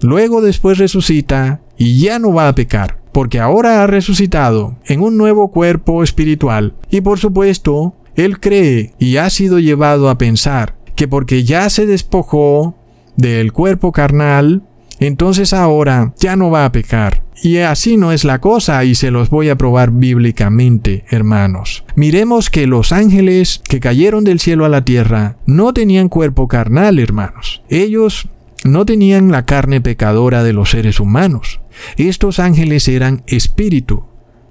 [0.02, 5.16] luego después resucita y ya no va a pecar, porque ahora ha resucitado en un
[5.16, 6.76] nuevo cuerpo espiritual.
[6.90, 11.86] Y por supuesto, él cree y ha sido llevado a pensar que porque ya se
[11.86, 12.76] despojó
[13.16, 14.64] del cuerpo carnal,
[15.08, 17.24] entonces ahora ya no va a pecar.
[17.42, 21.84] Y así no es la cosa y se los voy a probar bíblicamente, hermanos.
[21.96, 27.00] Miremos que los ángeles que cayeron del cielo a la tierra no tenían cuerpo carnal,
[27.00, 27.62] hermanos.
[27.70, 28.30] Ellos
[28.64, 31.60] no tenían la carne pecadora de los seres humanos.
[31.98, 34.06] Estos ángeles eran espíritu,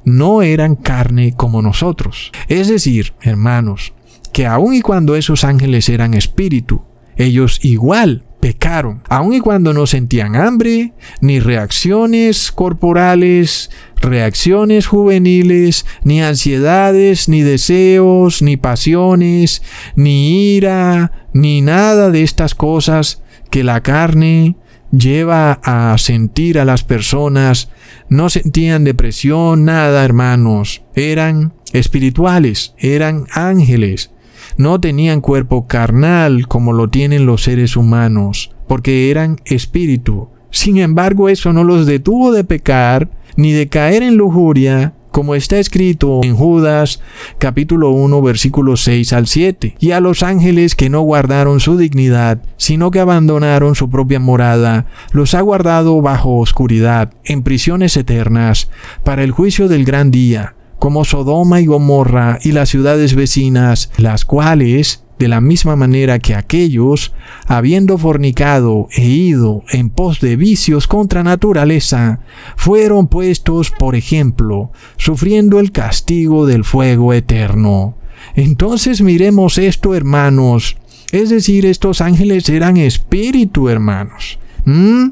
[0.05, 2.30] no eran carne como nosotros.
[2.48, 3.94] Es decir, hermanos,
[4.32, 6.82] que aun y cuando esos ángeles eran espíritu,
[7.16, 13.70] ellos igual pecaron, aun y cuando no sentían hambre, ni reacciones corporales,
[14.01, 19.62] reacciones juveniles, ni ansiedades, ni deseos, ni pasiones,
[19.95, 24.57] ni ira, ni nada de estas cosas que la carne
[24.90, 27.68] lleva a sentir a las personas.
[28.09, 30.82] No sentían depresión, nada, hermanos.
[30.97, 34.11] Eran espirituales, eran ángeles
[34.57, 40.28] no tenían cuerpo carnal como lo tienen los seres humanos, porque eran espíritu.
[40.50, 45.59] Sin embargo, eso no los detuvo de pecar, ni de caer en lujuria, como está
[45.59, 47.00] escrito en Judas
[47.38, 52.42] capítulo 1 versículos 6 al 7, y a los ángeles que no guardaron su dignidad,
[52.57, 58.70] sino que abandonaron su propia morada, los ha guardado bajo oscuridad, en prisiones eternas,
[59.05, 64.24] para el juicio del gran día como Sodoma y Gomorra y las ciudades vecinas, las
[64.24, 67.14] cuales, de la misma manera que aquellos,
[67.46, 72.18] habiendo fornicado e ido en pos de vicios contra naturaleza,
[72.56, 77.94] fueron puestos, por ejemplo, sufriendo el castigo del fuego eterno.
[78.34, 80.78] Entonces miremos esto, hermanos.
[81.12, 84.40] Es decir, estos ángeles eran espíritu, hermanos.
[84.64, 85.10] ¿Mm?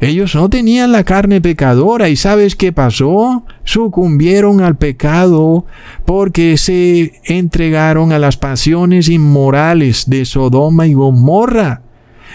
[0.00, 3.44] Ellos no tenían la carne pecadora y ¿sabes qué pasó?
[3.64, 5.64] Sucumbieron al pecado
[6.04, 11.82] porque se entregaron a las pasiones inmorales de Sodoma y Gomorra.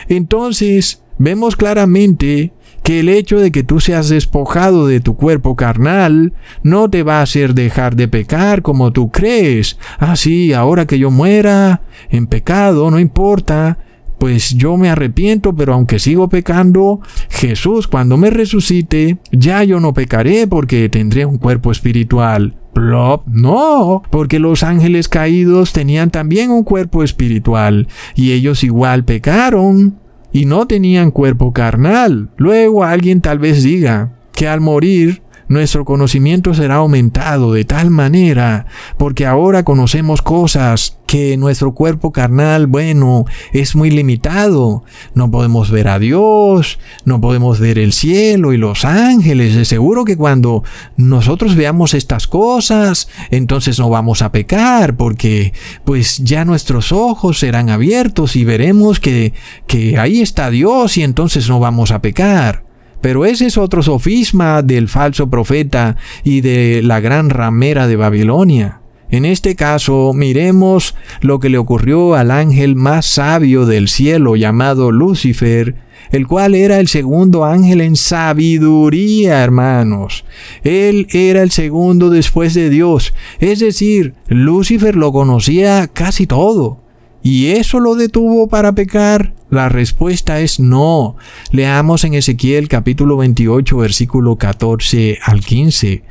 [0.10, 2.52] Entonces, vemos claramente
[2.84, 6.34] que el hecho de que tú seas despojado de tu cuerpo carnal
[6.64, 9.78] no te va a hacer dejar de pecar como tú crees.
[10.00, 10.16] Ah,
[10.58, 13.78] ahora que yo muera en pecado, no importa
[14.22, 17.02] pues yo me arrepiento, pero aunque sigo pecando,
[17.32, 22.54] Jesús cuando me resucite, ya yo no pecaré porque tendré un cuerpo espiritual.
[22.72, 29.98] Plop, no, porque los ángeles caídos tenían también un cuerpo espiritual y ellos igual pecaron
[30.32, 32.30] y no tenían cuerpo carnal.
[32.38, 38.68] Luego alguien tal vez diga que al morir nuestro conocimiento será aumentado de tal manera,
[38.98, 44.86] porque ahora conocemos cosas que nuestro cuerpo carnal, bueno, es muy limitado.
[45.14, 49.54] No podemos ver a Dios, no podemos ver el cielo y los ángeles.
[49.54, 50.64] De seguro que cuando
[50.96, 55.52] nosotros veamos estas cosas, entonces no vamos a pecar, porque
[55.84, 59.34] pues ya nuestros ojos serán abiertos y veremos que,
[59.68, 62.71] que ahí está Dios y entonces no vamos a pecar.
[63.02, 68.82] Pero ese es otro sofisma del falso profeta y de la gran ramera de Babilonia.
[69.12, 74.90] En este caso, miremos lo que le ocurrió al ángel más sabio del cielo llamado
[74.90, 75.76] Lucifer,
[76.12, 80.24] el cual era el segundo ángel en sabiduría, hermanos.
[80.64, 86.81] Él era el segundo después de Dios, es decir, Lucifer lo conocía casi todo.
[87.24, 89.34] ¿Y eso lo detuvo para pecar?
[89.52, 91.18] La respuesta es no.
[91.52, 96.04] Leamos en Ezequiel capítulo 28 versículo 14 al 15.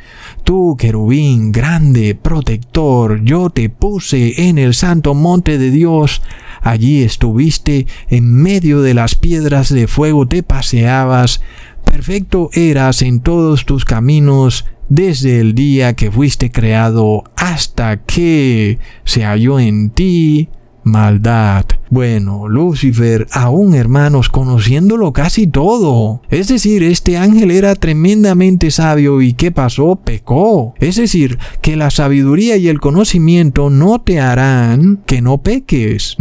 [0.45, 6.23] Tú, querubín, grande, protector, yo te puse en el santo monte de Dios.
[6.61, 11.41] Allí estuviste, en medio de las piedras de fuego te paseabas.
[11.85, 19.25] Perfecto eras en todos tus caminos desde el día que fuiste creado hasta que se
[19.25, 20.51] halló en ti
[20.91, 21.65] maldad.
[21.89, 26.23] Bueno, Lucifer, aún hermanos, conociéndolo casi todo.
[26.31, 29.97] Es decir, este ángel era tremendamente sabio y ¿qué pasó?
[29.97, 30.75] Pecó.
[30.79, 36.17] Es decir, que la sabiduría y el conocimiento no te harán que no peques.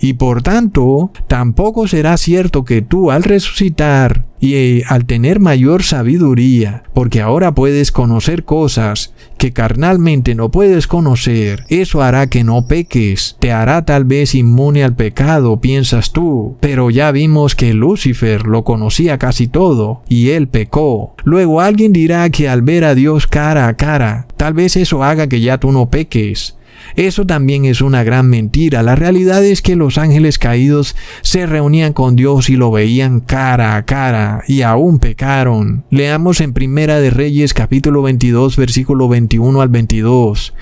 [0.00, 5.82] Y por tanto, tampoco será cierto que tú al resucitar y eh, al tener mayor
[5.82, 12.66] sabiduría, porque ahora puedes conocer cosas que carnalmente no puedes conocer, eso hará que no
[12.66, 18.46] peques, te hará tal vez inmune al pecado, piensas tú, pero ya vimos que Lucifer
[18.46, 21.14] lo conocía casi todo, y él pecó.
[21.24, 25.26] Luego alguien dirá que al ver a Dios cara a cara, tal vez eso haga
[25.26, 26.55] que ya tú no peques,
[26.94, 28.82] eso también es una gran mentira.
[28.82, 33.76] La realidad es que los ángeles caídos se reunían con Dios y lo veían cara
[33.76, 35.84] a cara y aún pecaron.
[35.90, 40.54] Leamos en Primera de Reyes capítulo 22 versículo 21 al 22.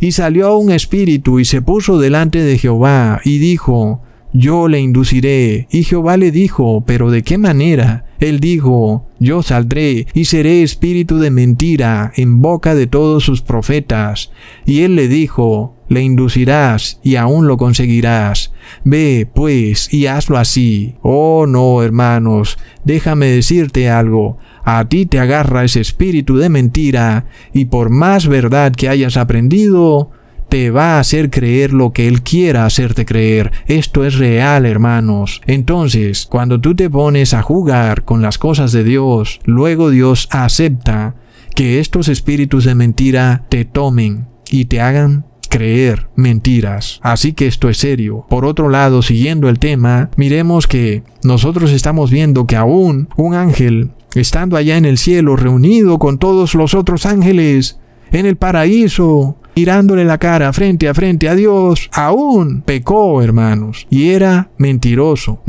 [0.00, 4.02] Y salió un espíritu y se puso delante de Jehová y dijo,
[4.32, 5.68] yo le induciré.
[5.70, 8.04] Y Jehová le dijo, pero ¿de qué manera?
[8.18, 14.30] Él dijo, yo saldré y seré espíritu de mentira en boca de todos sus profetas.
[14.64, 18.52] Y él le dijo, le inducirás y aún lo conseguirás.
[18.84, 20.94] Ve, pues, y hazlo así.
[21.02, 24.38] Oh, no, hermanos, déjame decirte algo.
[24.64, 30.10] A ti te agarra ese espíritu de mentira, y por más verdad que hayas aprendido,
[30.52, 33.52] te va a hacer creer lo que Él quiera hacerte creer.
[33.68, 35.40] Esto es real, hermanos.
[35.46, 41.14] Entonces, cuando tú te pones a jugar con las cosas de Dios, luego Dios acepta
[41.54, 47.00] que estos espíritus de mentira te tomen y te hagan creer mentiras.
[47.02, 48.26] Así que esto es serio.
[48.28, 53.92] Por otro lado, siguiendo el tema, miremos que nosotros estamos viendo que aún un ángel,
[54.14, 57.78] estando allá en el cielo, reunido con todos los otros ángeles,
[58.10, 64.10] en el paraíso, mirándole la cara frente a frente a Dios, aún pecó, hermanos, y
[64.10, 65.42] era mentiroso.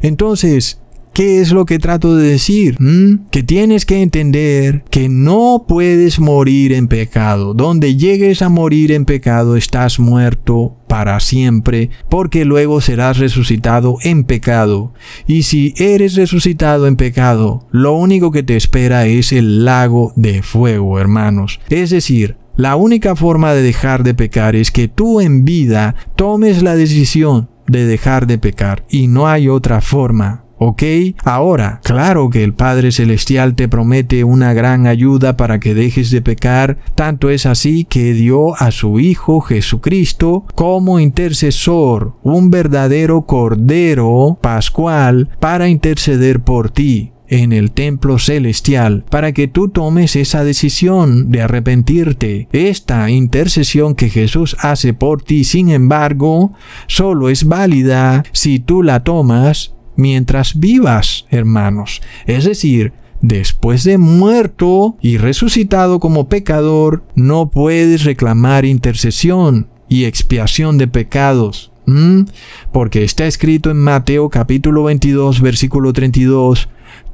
[0.00, 0.80] Entonces,
[1.12, 2.78] ¿Qué es lo que trato de decir?
[3.30, 7.52] Que tienes que entender que no puedes morir en pecado.
[7.52, 14.24] Donde llegues a morir en pecado estás muerto para siempre, porque luego serás resucitado en
[14.24, 14.94] pecado.
[15.26, 20.42] Y si eres resucitado en pecado, lo único que te espera es el lago de
[20.42, 21.60] fuego, hermanos.
[21.68, 26.62] Es decir, la única forma de dejar de pecar es que tú en vida tomes
[26.62, 30.44] la decisión de dejar de pecar y no hay otra forma.
[30.58, 30.82] ¿Ok?
[31.24, 36.20] Ahora, claro que el Padre Celestial te promete una gran ayuda para que dejes de
[36.20, 44.38] pecar, tanto es así que dio a su Hijo Jesucristo como intercesor, un verdadero Cordero
[44.42, 51.30] Pascual para interceder por ti en el templo celestial para que tú tomes esa decisión
[51.30, 52.48] de arrepentirte.
[52.52, 56.52] Esta intercesión que Jesús hace por ti, sin embargo,
[56.88, 62.02] solo es válida si tú la tomas mientras vivas, hermanos.
[62.26, 70.78] Es decir, después de muerto y resucitado como pecador, no puedes reclamar intercesión y expiación
[70.78, 71.70] de pecados.
[72.72, 76.68] Porque está escrito en Mateo capítulo 22 versículo 32,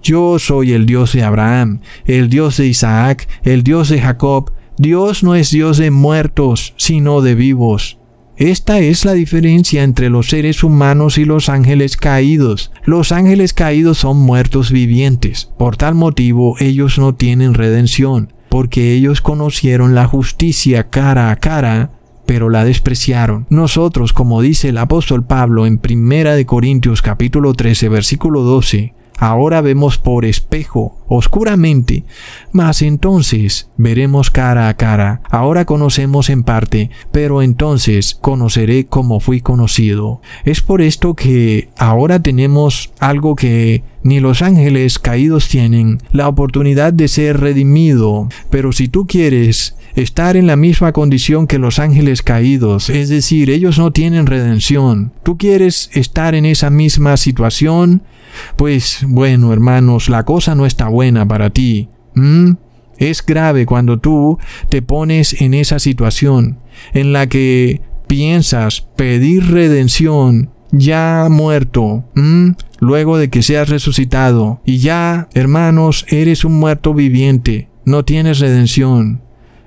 [0.07, 4.53] yo soy el Dios de Abraham, el Dios de Isaac, el Dios de Jacob.
[4.79, 7.99] Dios no es Dios de muertos, sino de vivos.
[8.37, 12.71] Esta es la diferencia entre los seres humanos y los ángeles caídos.
[12.85, 15.51] Los ángeles caídos son muertos vivientes.
[15.59, 21.93] Por tal motivo ellos no tienen redención, porque ellos conocieron la justicia cara a cara
[22.27, 23.47] pero la despreciaron.
[23.49, 29.97] Nosotros, como dice el apóstol Pablo en 1 Corintios capítulo 13 versículo 12, Ahora vemos
[29.97, 32.05] por espejo, oscuramente,
[32.53, 35.23] mas entonces veremos cara a cara.
[35.31, 40.21] Ahora conocemos en parte, pero entonces conoceré como fui conocido.
[40.45, 46.93] Es por esto que ahora tenemos algo que ni los ángeles caídos tienen, la oportunidad
[46.93, 48.29] de ser redimido.
[48.51, 53.51] Pero si tú quieres estar en la misma condición que los ángeles caídos, es decir,
[53.51, 58.03] ellos no tienen redención, tú quieres estar en esa misma situación,
[58.57, 61.89] pues bueno, hermanos, la cosa no está buena para ti.
[62.99, 64.39] Es grave cuando tú
[64.69, 66.59] te pones en esa situación
[66.95, 72.05] en la que piensas pedir redención ya muerto,
[72.87, 79.21] luego de que seas resucitado, y ya, hermanos, eres un muerto viviente, no tienes redención.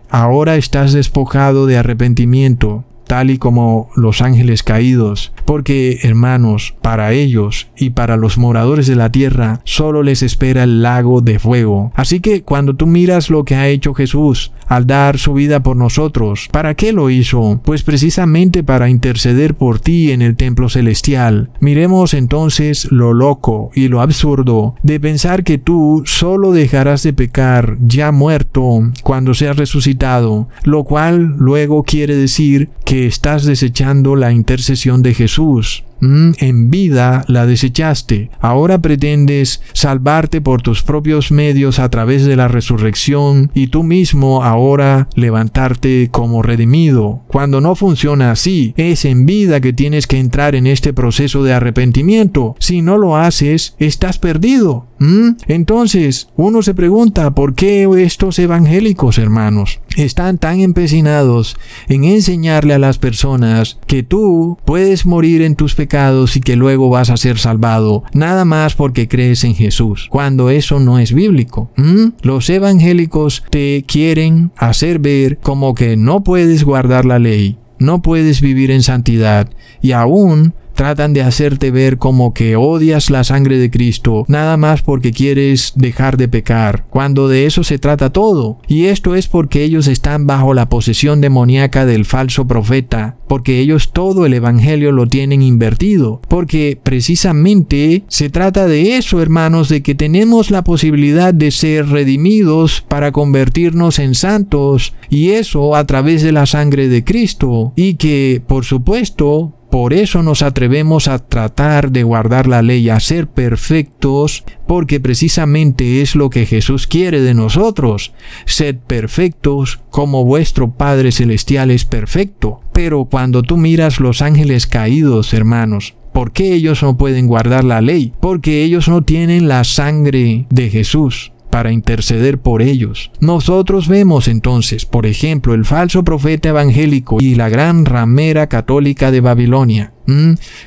[0.09, 7.67] Ahora estás despojado de arrepentimiento, tal y como los ángeles caídos, porque, hermanos, para ellos
[7.75, 11.91] y para los moradores de la tierra solo les espera el lago de fuego.
[11.95, 15.75] Así que cuando tú miras lo que ha hecho Jesús al dar su vida por
[15.75, 17.59] nosotros, ¿para qué lo hizo?
[17.65, 21.49] Pues precisamente para interceder por ti en el templo celestial.
[21.61, 27.77] Miremos entonces lo loco y lo absurdo de pensar que tú solo dejarás de pecar
[27.81, 35.01] ya muerto cuando seas resucitado, lo cual luego quiere decir que estás desechando la intercesión
[35.01, 35.83] de Jesús.
[36.01, 38.29] Mm, en vida la desechaste.
[38.39, 44.43] Ahora pretendes salvarte por tus propios medios a través de la resurrección y tú mismo
[44.43, 47.21] ahora levantarte como redimido.
[47.27, 51.53] Cuando no funciona así, es en vida que tienes que entrar en este proceso de
[51.53, 52.55] arrepentimiento.
[52.59, 54.87] Si no lo haces, estás perdido.
[54.99, 55.37] ¿Mm?
[55.47, 61.55] Entonces, uno se pregunta por qué estos evangélicos, hermanos, están tan empecinados
[61.87, 65.88] en enseñarle a las personas que tú puedes morir en tus pecados
[66.35, 70.79] y que luego vas a ser salvado, nada más porque crees en Jesús, cuando eso
[70.79, 71.71] no es bíblico.
[71.77, 72.09] ¿Mm?
[72.21, 78.39] Los evangélicos te quieren hacer ver como que no puedes guardar la ley, no puedes
[78.41, 79.49] vivir en santidad
[79.81, 84.81] y aún tratan de hacerte ver como que odias la sangre de Cristo, nada más
[84.81, 88.59] porque quieres dejar de pecar, cuando de eso se trata todo.
[88.65, 93.91] Y esto es porque ellos están bajo la posesión demoníaca del falso profeta, porque ellos
[93.91, 99.95] todo el Evangelio lo tienen invertido, porque precisamente se trata de eso, hermanos, de que
[99.95, 106.31] tenemos la posibilidad de ser redimidos para convertirnos en santos, y eso a través de
[106.31, 112.03] la sangre de Cristo, y que, por supuesto, por eso nos atrevemos a tratar de
[112.03, 118.13] guardar la ley, a ser perfectos, porque precisamente es lo que Jesús quiere de nosotros.
[118.45, 122.61] Sed perfectos como vuestro Padre Celestial es perfecto.
[122.73, 127.81] Pero cuando tú miras los ángeles caídos, hermanos, ¿por qué ellos no pueden guardar la
[127.81, 128.13] ley?
[128.19, 133.11] Porque ellos no tienen la sangre de Jesús para interceder por ellos.
[133.19, 139.21] Nosotros vemos entonces, por ejemplo, el falso profeta evangélico y la gran ramera católica de
[139.21, 139.93] Babilonia,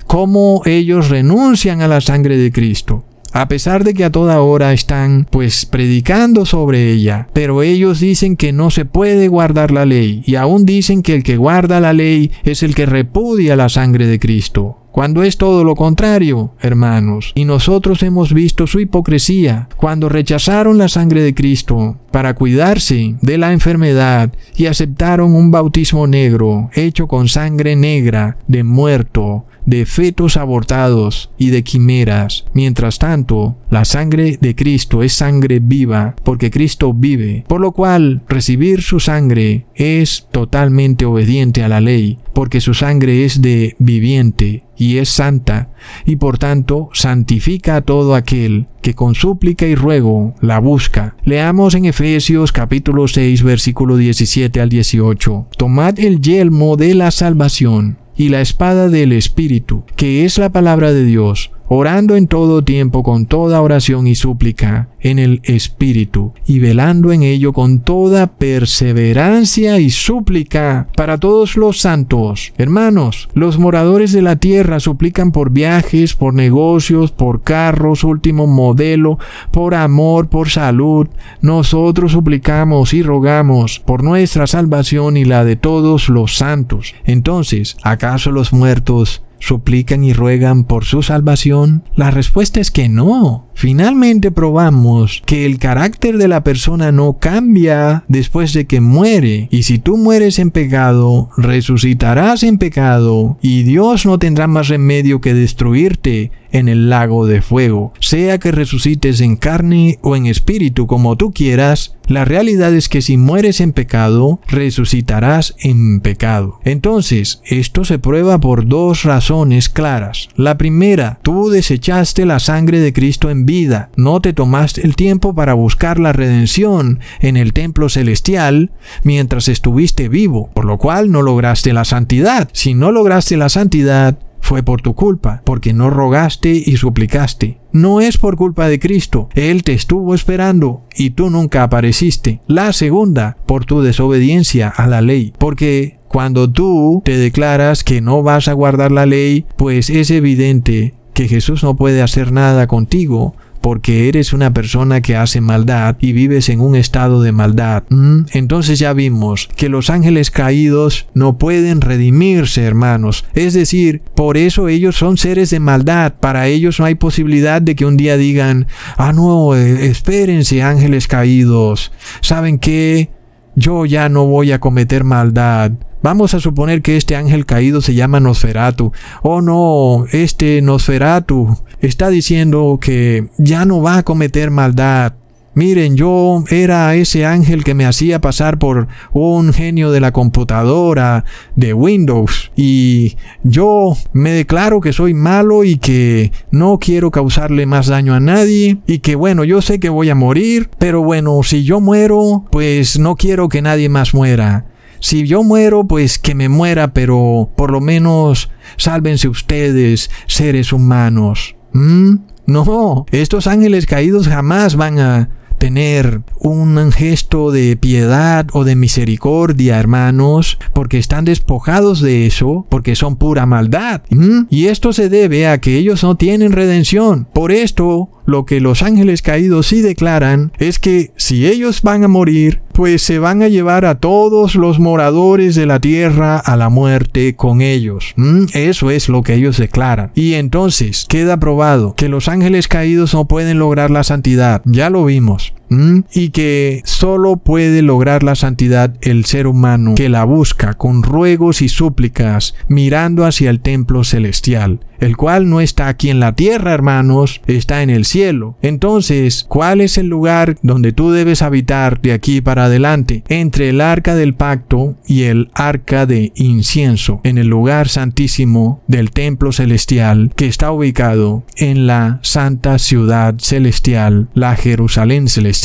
[0.06, 3.04] cómo ellos renuncian a la sangre de Cristo.
[3.34, 8.36] A pesar de que a toda hora están pues predicando sobre ella, pero ellos dicen
[8.36, 11.94] que no se puede guardar la ley y aún dicen que el que guarda la
[11.94, 17.32] ley es el que repudia la sangre de Cristo cuando es todo lo contrario, hermanos.
[17.34, 23.38] Y nosotros hemos visto su hipocresía cuando rechazaron la sangre de Cristo para cuidarse de
[23.38, 30.36] la enfermedad y aceptaron un bautismo negro hecho con sangre negra de muerto de fetos
[30.36, 32.44] abortados y de quimeras.
[32.52, 38.22] Mientras tanto, la sangre de Cristo es sangre viva, porque Cristo vive, por lo cual
[38.28, 44.64] recibir su sangre es totalmente obediente a la ley, porque su sangre es de viviente
[44.76, 45.70] y es santa,
[46.04, 51.16] y por tanto santifica a todo aquel que con súplica y ruego la busca.
[51.24, 55.46] Leamos en Efesios capítulo 6 versículo 17 al 18.
[55.56, 60.92] Tomad el yelmo de la salvación y la espada del Espíritu, que es la palabra
[60.92, 66.60] de Dios, orando en todo tiempo con toda oración y súplica en el Espíritu, y
[66.60, 72.52] velando en ello con toda perseverancia y súplica para todos los santos.
[72.56, 79.18] Hermanos, los moradores de la tierra suplican por viajes, por negocios, por carros, último modelo,
[79.50, 81.08] por amor, por salud.
[81.40, 86.94] Nosotros suplicamos y rogamos por nuestra salvación y la de todos los santos.
[87.04, 91.84] Entonces, ¿acaso los muertos suplican y ruegan por su salvación?
[91.96, 93.48] La respuesta es que no.
[93.54, 99.48] Finalmente probamos que el carácter de la persona no cambia después de que muere.
[99.50, 105.20] Y si tú mueres en pecado, resucitarás en pecado y Dios no tendrá más remedio
[105.20, 107.92] que destruirte en el lago de fuego.
[107.98, 113.00] Sea que resucites en carne o en espíritu como tú quieras, la realidad es que
[113.00, 116.60] si mueres en pecado, resucitarás en pecado.
[116.64, 120.28] Entonces, esto se prueba por dos razones claras.
[120.36, 125.34] La primera, tú desechaste la sangre de Cristo en vida, no te tomaste el tiempo
[125.34, 128.72] para buscar la redención en el templo celestial
[129.02, 132.48] mientras estuviste vivo, por lo cual no lograste la santidad.
[132.52, 137.58] Si no lograste la santidad, fue por tu culpa, porque no rogaste y suplicaste.
[137.72, 142.42] No es por culpa de Cristo, Él te estuvo esperando y tú nunca apareciste.
[142.46, 148.22] La segunda, por tu desobediencia a la ley, porque cuando tú te declaras que no
[148.22, 153.34] vas a guardar la ley, pues es evidente que Jesús no puede hacer nada contigo
[153.62, 157.84] porque eres una persona que hace maldad y vives en un estado de maldad.
[157.88, 158.24] ¿Mm?
[158.32, 163.24] Entonces ya vimos que los ángeles caídos no pueden redimirse, hermanos.
[163.34, 166.14] Es decir, por eso ellos son seres de maldad.
[166.20, 168.66] Para ellos no hay posibilidad de que un día digan,
[168.98, 171.92] ah, no, eh, espérense, ángeles caídos.
[172.20, 173.10] ¿Saben qué?
[173.54, 175.72] Yo ya no voy a cometer maldad.
[176.02, 178.92] Vamos a suponer que este ángel caído se llama Nosferatu.
[179.22, 185.14] Oh no, este Nosferatu está diciendo que ya no va a cometer maldad.
[185.54, 191.26] Miren, yo era ese ángel que me hacía pasar por un genio de la computadora
[191.56, 197.88] de Windows y yo me declaro que soy malo y que no quiero causarle más
[197.88, 201.64] daño a nadie y que bueno, yo sé que voy a morir, pero bueno, si
[201.64, 204.66] yo muero, pues no quiero que nadie más muera.
[205.00, 211.56] Si yo muero, pues que me muera, pero por lo menos sálvense ustedes, seres humanos.
[211.72, 212.14] ¿Mm?
[212.46, 215.28] No, estos ángeles caídos jamás van a
[215.62, 222.96] tener un gesto de piedad o de misericordia, hermanos, porque están despojados de eso, porque
[222.96, 224.02] son pura maldad.
[224.50, 227.28] Y esto se debe a que ellos no tienen redención.
[227.32, 232.08] Por esto, lo que los ángeles caídos sí declaran es que si ellos van a
[232.08, 236.68] morir, pues se van a llevar a todos los moradores de la tierra a la
[236.68, 238.14] muerte con ellos.
[238.16, 238.44] ¿Mm?
[238.54, 240.10] Eso es lo que ellos declaran.
[240.14, 244.62] Y entonces queda probado que los ángeles caídos no pueden lograr la santidad.
[244.64, 245.52] Ya lo vimos.
[245.72, 246.04] ¿Mm?
[246.12, 251.62] Y que solo puede lograr la santidad el ser humano que la busca con ruegos
[251.62, 256.72] y súplicas mirando hacia el templo celestial el cual no está aquí en la tierra,
[256.72, 258.56] hermanos, está en el cielo.
[258.62, 263.24] Entonces, ¿cuál es el lugar donde tú debes habitar de aquí para adelante?
[263.28, 269.10] Entre el arca del pacto y el arca de incienso, en el lugar santísimo del
[269.10, 275.61] templo celestial que está ubicado en la santa ciudad celestial, la Jerusalén celestial.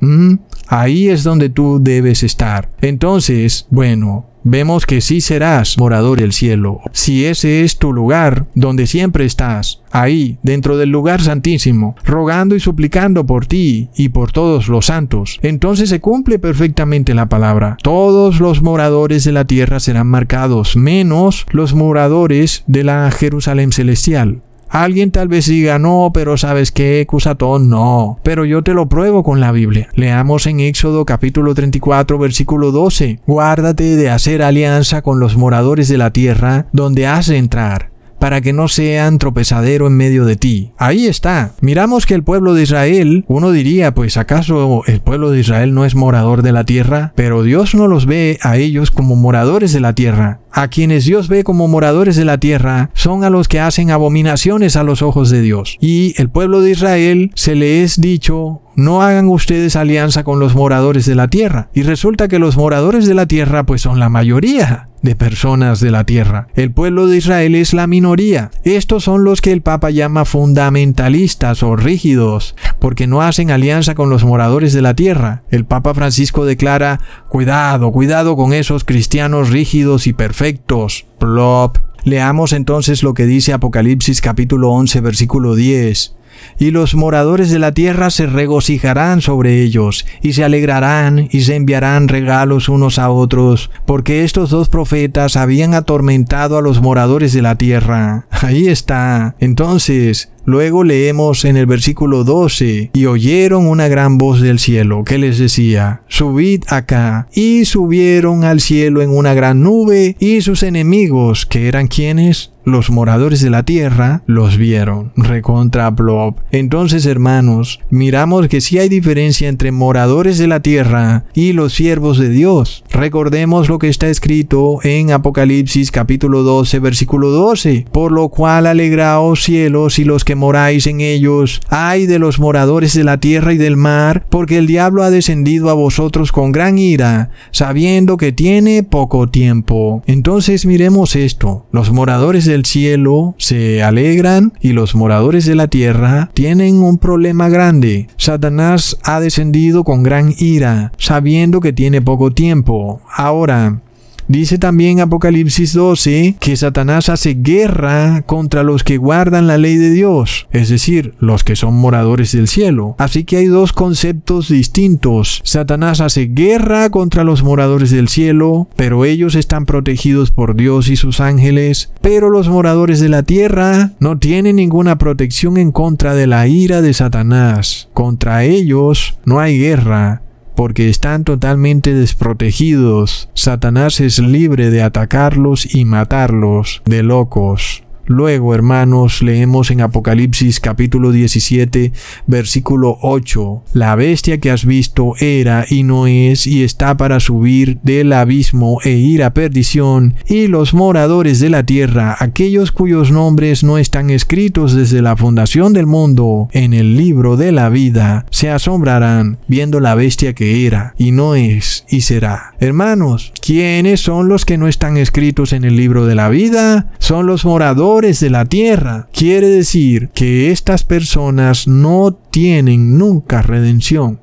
[0.00, 0.34] ¿Mm?
[0.68, 2.70] Ahí es donde tú debes estar.
[2.80, 6.80] Entonces, bueno, vemos que sí serás morador del cielo.
[6.92, 12.60] Si ese es tu lugar, donde siempre estás, ahí, dentro del lugar santísimo, rogando y
[12.60, 17.76] suplicando por ti y por todos los santos, entonces se cumple perfectamente la palabra.
[17.82, 24.42] Todos los moradores de la tierra serán marcados, menos los moradores de la Jerusalén celestial.
[24.74, 28.18] Alguien tal vez diga, no, pero sabes qué, Cusatón, no.
[28.24, 29.88] Pero yo te lo pruebo con la Biblia.
[29.94, 33.20] Leamos en Éxodo capítulo 34, versículo 12.
[33.24, 38.40] Guárdate de hacer alianza con los moradores de la tierra donde has de entrar para
[38.40, 40.72] que no sean tropezadero en medio de ti.
[40.78, 41.52] Ahí está.
[41.60, 45.84] Miramos que el pueblo de Israel, uno diría, pues acaso el pueblo de Israel no
[45.84, 49.80] es morador de la tierra, pero Dios no los ve a ellos como moradores de
[49.80, 50.40] la tierra.
[50.50, 54.76] A quienes Dios ve como moradores de la tierra son a los que hacen abominaciones
[54.76, 55.76] a los ojos de Dios.
[55.80, 60.54] Y el pueblo de Israel se le es dicho no hagan ustedes alianza con los
[60.54, 61.68] moradores de la tierra.
[61.74, 65.90] Y resulta que los moradores de la tierra pues son la mayoría de personas de
[65.90, 66.48] la tierra.
[66.54, 68.50] El pueblo de Israel es la minoría.
[68.64, 74.08] Estos son los que el Papa llama fundamentalistas o rígidos, porque no hacen alianza con
[74.08, 75.42] los moradores de la tierra.
[75.50, 81.04] El Papa Francisco declara, cuidado, cuidado con esos cristianos rígidos y perfectos.
[81.18, 81.78] Plop.
[82.04, 86.16] Leamos entonces lo que dice Apocalipsis capítulo 11 versículo 10
[86.58, 91.56] y los moradores de la tierra se regocijarán sobre ellos, y se alegrarán y se
[91.56, 97.42] enviarán regalos unos a otros, porque estos dos profetas habían atormentado a los moradores de
[97.42, 98.26] la tierra.
[98.30, 99.36] Ahí está.
[99.40, 105.18] Entonces, Luego leemos en el versículo 12, y oyeron una gran voz del cielo que
[105.18, 111.46] les decía, subid acá, y subieron al cielo en una gran nube, y sus enemigos,
[111.46, 115.12] que eran quienes, los moradores de la tierra los vieron.
[115.16, 116.36] Recontra Blob.
[116.50, 122.18] Entonces, hermanos, miramos que sí hay diferencia entre moradores de la tierra y los siervos
[122.18, 122.84] de Dios.
[122.90, 127.86] Recordemos lo que está escrito en Apocalipsis capítulo 12, versículo 12.
[127.92, 131.60] Por lo cual alegraos cielos y los que moráis en ellos.
[131.68, 135.70] Ay de los moradores de la tierra y del mar, porque el diablo ha descendido
[135.70, 140.02] a vosotros con gran ira, sabiendo que tiene poco tiempo.
[140.06, 141.66] Entonces miremos esto.
[141.72, 147.48] Los moradores del cielo se alegran y los moradores de la tierra tienen un problema
[147.48, 148.08] grande.
[148.16, 153.00] Satanás ha descendido con gran ira, sabiendo que tiene poco tiempo.
[153.14, 153.80] Ahora,
[154.26, 159.90] Dice también Apocalipsis 12 que Satanás hace guerra contra los que guardan la ley de
[159.90, 162.96] Dios, es decir, los que son moradores del cielo.
[162.98, 165.42] Así que hay dos conceptos distintos.
[165.44, 170.96] Satanás hace guerra contra los moradores del cielo, pero ellos están protegidos por Dios y
[170.96, 176.26] sus ángeles, pero los moradores de la tierra no tienen ninguna protección en contra de
[176.26, 177.88] la ira de Satanás.
[177.92, 180.22] Contra ellos no hay guerra,
[180.56, 183.28] porque están totalmente desprotegidos.
[183.34, 187.83] Satanás es libre de atacarlos y matarlos de locos.
[188.06, 191.92] Luego, hermanos, leemos en Apocalipsis capítulo 17,
[192.26, 197.78] versículo 8, La bestia que has visto era y no es y está para subir
[197.82, 203.64] del abismo e ir a perdición, y los moradores de la tierra, aquellos cuyos nombres
[203.64, 208.50] no están escritos desde la fundación del mundo en el libro de la vida, se
[208.50, 212.54] asombrarán viendo la bestia que era y no es y será.
[212.60, 216.92] Hermanos, ¿quiénes son los que no están escritos en el libro de la vida?
[216.98, 219.08] Son los moradores de la tierra.
[219.12, 224.18] Quiere decir que estas personas no tienen nunca redención.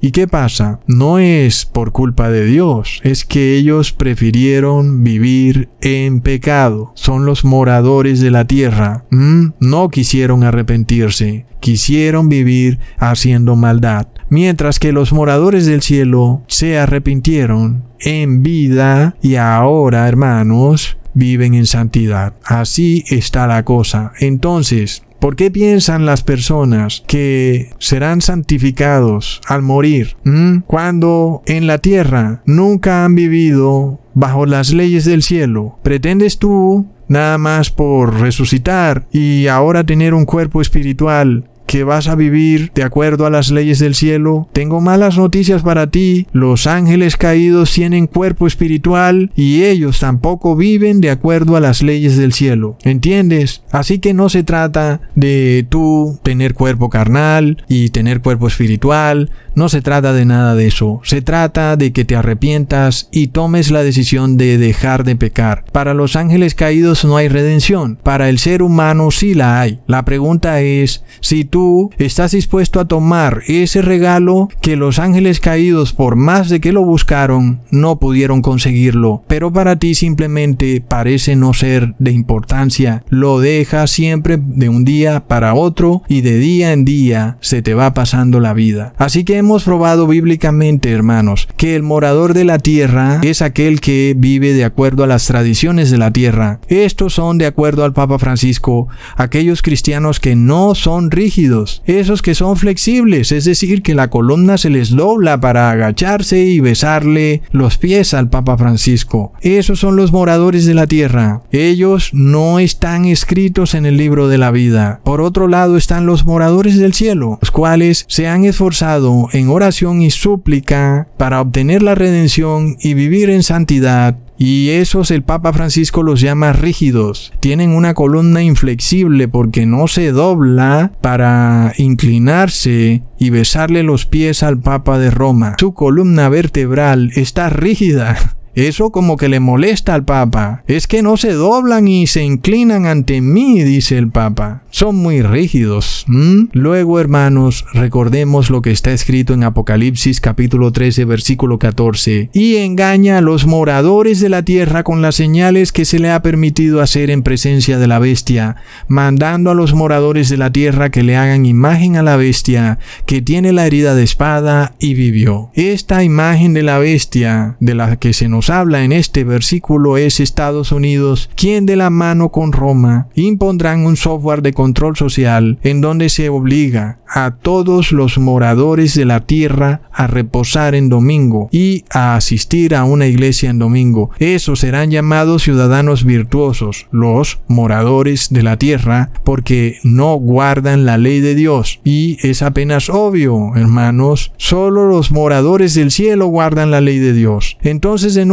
[0.00, 0.80] ¿Y qué pasa?
[0.88, 6.90] No es por culpa de Dios, es que ellos prefirieron vivir en pecado.
[6.96, 9.04] Son los moradores de la tierra.
[9.10, 14.08] No quisieron arrepentirse, quisieron vivir haciendo maldad.
[14.32, 21.66] Mientras que los moradores del cielo se arrepintieron en vida y ahora, hermanos, viven en
[21.66, 22.32] santidad.
[22.42, 24.12] Así está la cosa.
[24.20, 30.62] Entonces, ¿Por qué piensan las personas que serán santificados al morir ¿Mm?
[30.66, 35.78] cuando en la tierra nunca han vivido bajo las leyes del cielo?
[35.84, 42.16] ¿Pretendes tú nada más por resucitar y ahora tener un cuerpo espiritual que vas a
[42.16, 44.46] vivir de acuerdo a las leyes del cielo.
[44.52, 46.26] Tengo malas noticias para ti.
[46.30, 52.18] Los ángeles caídos tienen cuerpo espiritual y ellos tampoco viven de acuerdo a las leyes
[52.18, 52.76] del cielo.
[52.82, 53.62] ¿Entiendes?
[53.70, 59.30] Así que no se trata de tú tener cuerpo carnal y tener cuerpo espiritual.
[59.54, 61.00] No se trata de nada de eso.
[61.04, 65.64] Se trata de que te arrepientas y tomes la decisión de dejar de pecar.
[65.72, 67.98] Para los ángeles caídos no hay redención.
[68.02, 69.80] Para el ser humano sí la hay.
[69.86, 75.92] La pregunta es si tú estás dispuesto a tomar ese regalo que los ángeles caídos,
[75.92, 81.52] por más de que lo buscaron, no pudieron conseguirlo, pero para ti simplemente parece no
[81.54, 86.84] ser de importancia, lo dejas siempre de un día para otro y de día en
[86.84, 88.94] día se te va pasando la vida.
[88.96, 94.14] Así que hemos probado bíblicamente, hermanos, que el morador de la tierra es aquel que
[94.16, 96.60] vive de acuerdo a las tradiciones de la tierra.
[96.68, 102.34] Estos son, de acuerdo al Papa Francisco, aquellos cristianos que no son rígidos esos que
[102.34, 107.78] son flexibles, es decir, que la columna se les dobla para agacharse y besarle los
[107.78, 109.32] pies al Papa Francisco.
[109.40, 111.42] Esos son los moradores de la tierra.
[111.50, 115.00] Ellos no están escritos en el libro de la vida.
[115.04, 120.02] Por otro lado están los moradores del cielo, los cuales se han esforzado en oración
[120.02, 126.02] y súplica para obtener la redención y vivir en santidad y esos el Papa Francisco
[126.02, 127.32] los llama rígidos.
[127.38, 134.58] Tienen una columna inflexible porque no se dobla para inclinarse y besarle los pies al
[134.58, 135.54] Papa de Roma.
[135.60, 138.36] Su columna vertebral está rígida.
[138.54, 140.62] Eso como que le molesta al Papa.
[140.66, 144.62] Es que no se doblan y se inclinan ante mí, dice el Papa.
[144.70, 146.04] Son muy rígidos.
[146.52, 152.30] Luego, hermanos, recordemos lo que está escrito en Apocalipsis capítulo 13, versículo 14.
[152.32, 156.22] Y engaña a los moradores de la tierra con las señales que se le ha
[156.22, 158.56] permitido hacer en presencia de la bestia,
[158.88, 163.22] mandando a los moradores de la tierra que le hagan imagen a la bestia, que
[163.22, 165.50] tiene la herida de espada y vivió.
[165.54, 170.20] Esta imagen de la bestia, de la que se nos habla en este versículo es
[170.20, 175.80] Estados Unidos, quien de la mano con Roma impondrán un software de control social en
[175.80, 181.84] donde se obliga a todos los moradores de la tierra a reposar en domingo y
[181.90, 184.10] a asistir a una iglesia en domingo.
[184.18, 191.20] Esos serán llamados ciudadanos virtuosos, los moradores de la tierra, porque no guardan la ley
[191.20, 191.80] de Dios.
[191.84, 197.58] Y es apenas obvio, hermanos, solo los moradores del cielo guardan la ley de Dios.
[197.62, 198.24] Entonces, de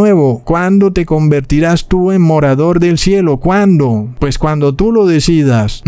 [0.43, 3.37] ¿cuándo te convertirás tú en morador del cielo?
[3.37, 4.09] ¿Cuándo?
[4.19, 5.83] Pues cuando tú lo decidas.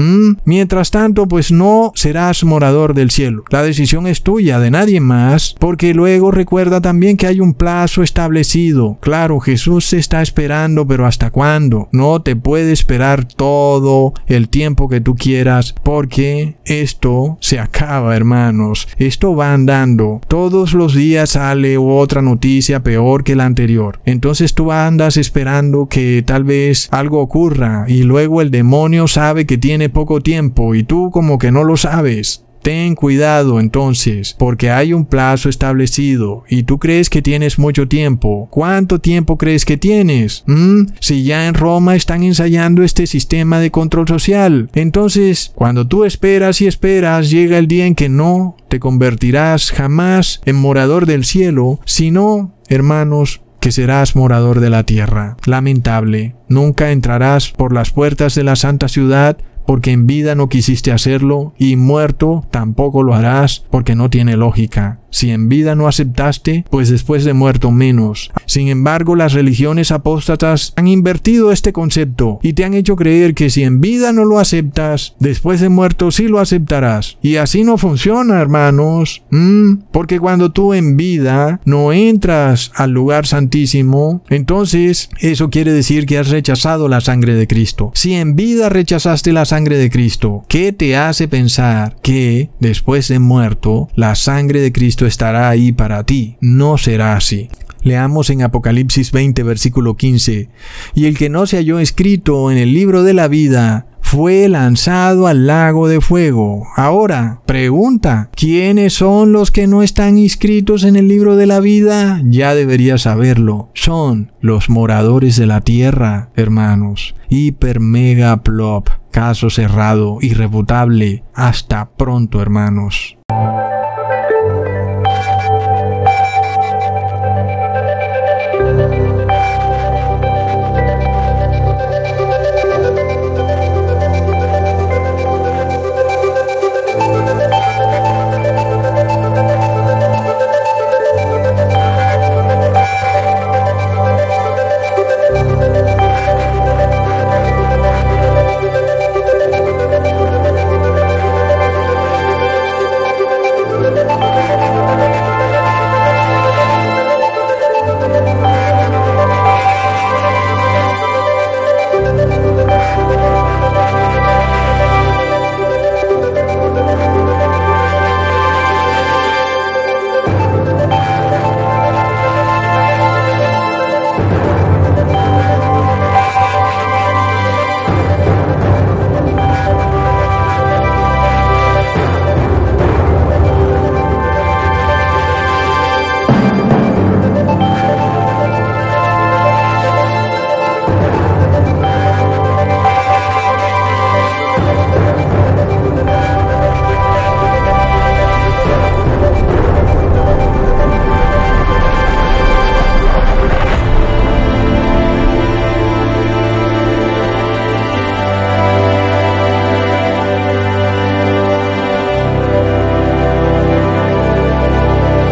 [0.45, 3.43] Mientras tanto, pues no serás morador del cielo.
[3.49, 8.03] La decisión es tuya, de nadie más, porque luego recuerda también que hay un plazo
[8.03, 8.97] establecido.
[9.01, 11.89] Claro, Jesús se está esperando, pero ¿hasta cuándo?
[11.91, 18.87] No te puede esperar todo el tiempo que tú quieras, porque esto se acaba, hermanos.
[18.97, 20.21] Esto va andando.
[20.27, 24.00] Todos los días sale otra noticia peor que la anterior.
[24.05, 29.57] Entonces tú andas esperando que tal vez algo ocurra y luego el demonio sabe que
[29.57, 32.45] tiene poco tiempo y tú como que no lo sabes.
[32.61, 38.47] Ten cuidado entonces, porque hay un plazo establecido y tú crees que tienes mucho tiempo.
[38.51, 40.43] ¿Cuánto tiempo crees que tienes?
[40.45, 40.83] ¿Mm?
[40.99, 44.69] Si ya en Roma están ensayando este sistema de control social.
[44.75, 50.41] Entonces, cuando tú esperas y esperas, llega el día en que no te convertirás jamás
[50.45, 55.37] en morador del cielo, sino, hermanos, que serás morador de la tierra.
[55.45, 60.91] Lamentable, nunca entrarás por las puertas de la santa ciudad porque en vida no quisiste
[60.91, 65.01] hacerlo y muerto tampoco lo harás porque no tiene lógica.
[65.11, 68.31] Si en vida no aceptaste, pues después de muerto menos.
[68.45, 73.49] Sin embargo, las religiones apóstatas han invertido este concepto y te han hecho creer que
[73.49, 77.17] si en vida no lo aceptas, después de muerto sí lo aceptarás.
[77.21, 79.23] Y así no funciona, hermanos.
[79.29, 79.79] ¿Mm?
[79.91, 86.17] Porque cuando tú en vida no entras al lugar santísimo, entonces eso quiere decir que
[86.17, 87.91] has rechazado la sangre de Cristo.
[87.95, 93.19] Si en vida rechazaste la sangre de Cristo, ¿qué te hace pensar que después de
[93.19, 96.37] muerto la sangre de Cristo estará ahí para ti.
[96.39, 97.49] No será así.
[97.83, 100.47] Leamos en Apocalipsis 20, versículo 15.
[100.95, 105.27] Y el que no se halló escrito en el libro de la vida fue lanzado
[105.27, 106.67] al lago de fuego.
[106.77, 112.21] Ahora, pregunta, ¿quiénes son los que no están inscritos en el libro de la vida?
[112.23, 113.69] Ya deberías saberlo.
[113.73, 117.15] Son los moradores de la tierra, hermanos.
[117.27, 119.00] Hiper mega plop.
[119.11, 121.23] Caso cerrado, irrefutable.
[121.33, 123.17] Hasta pronto, hermanos.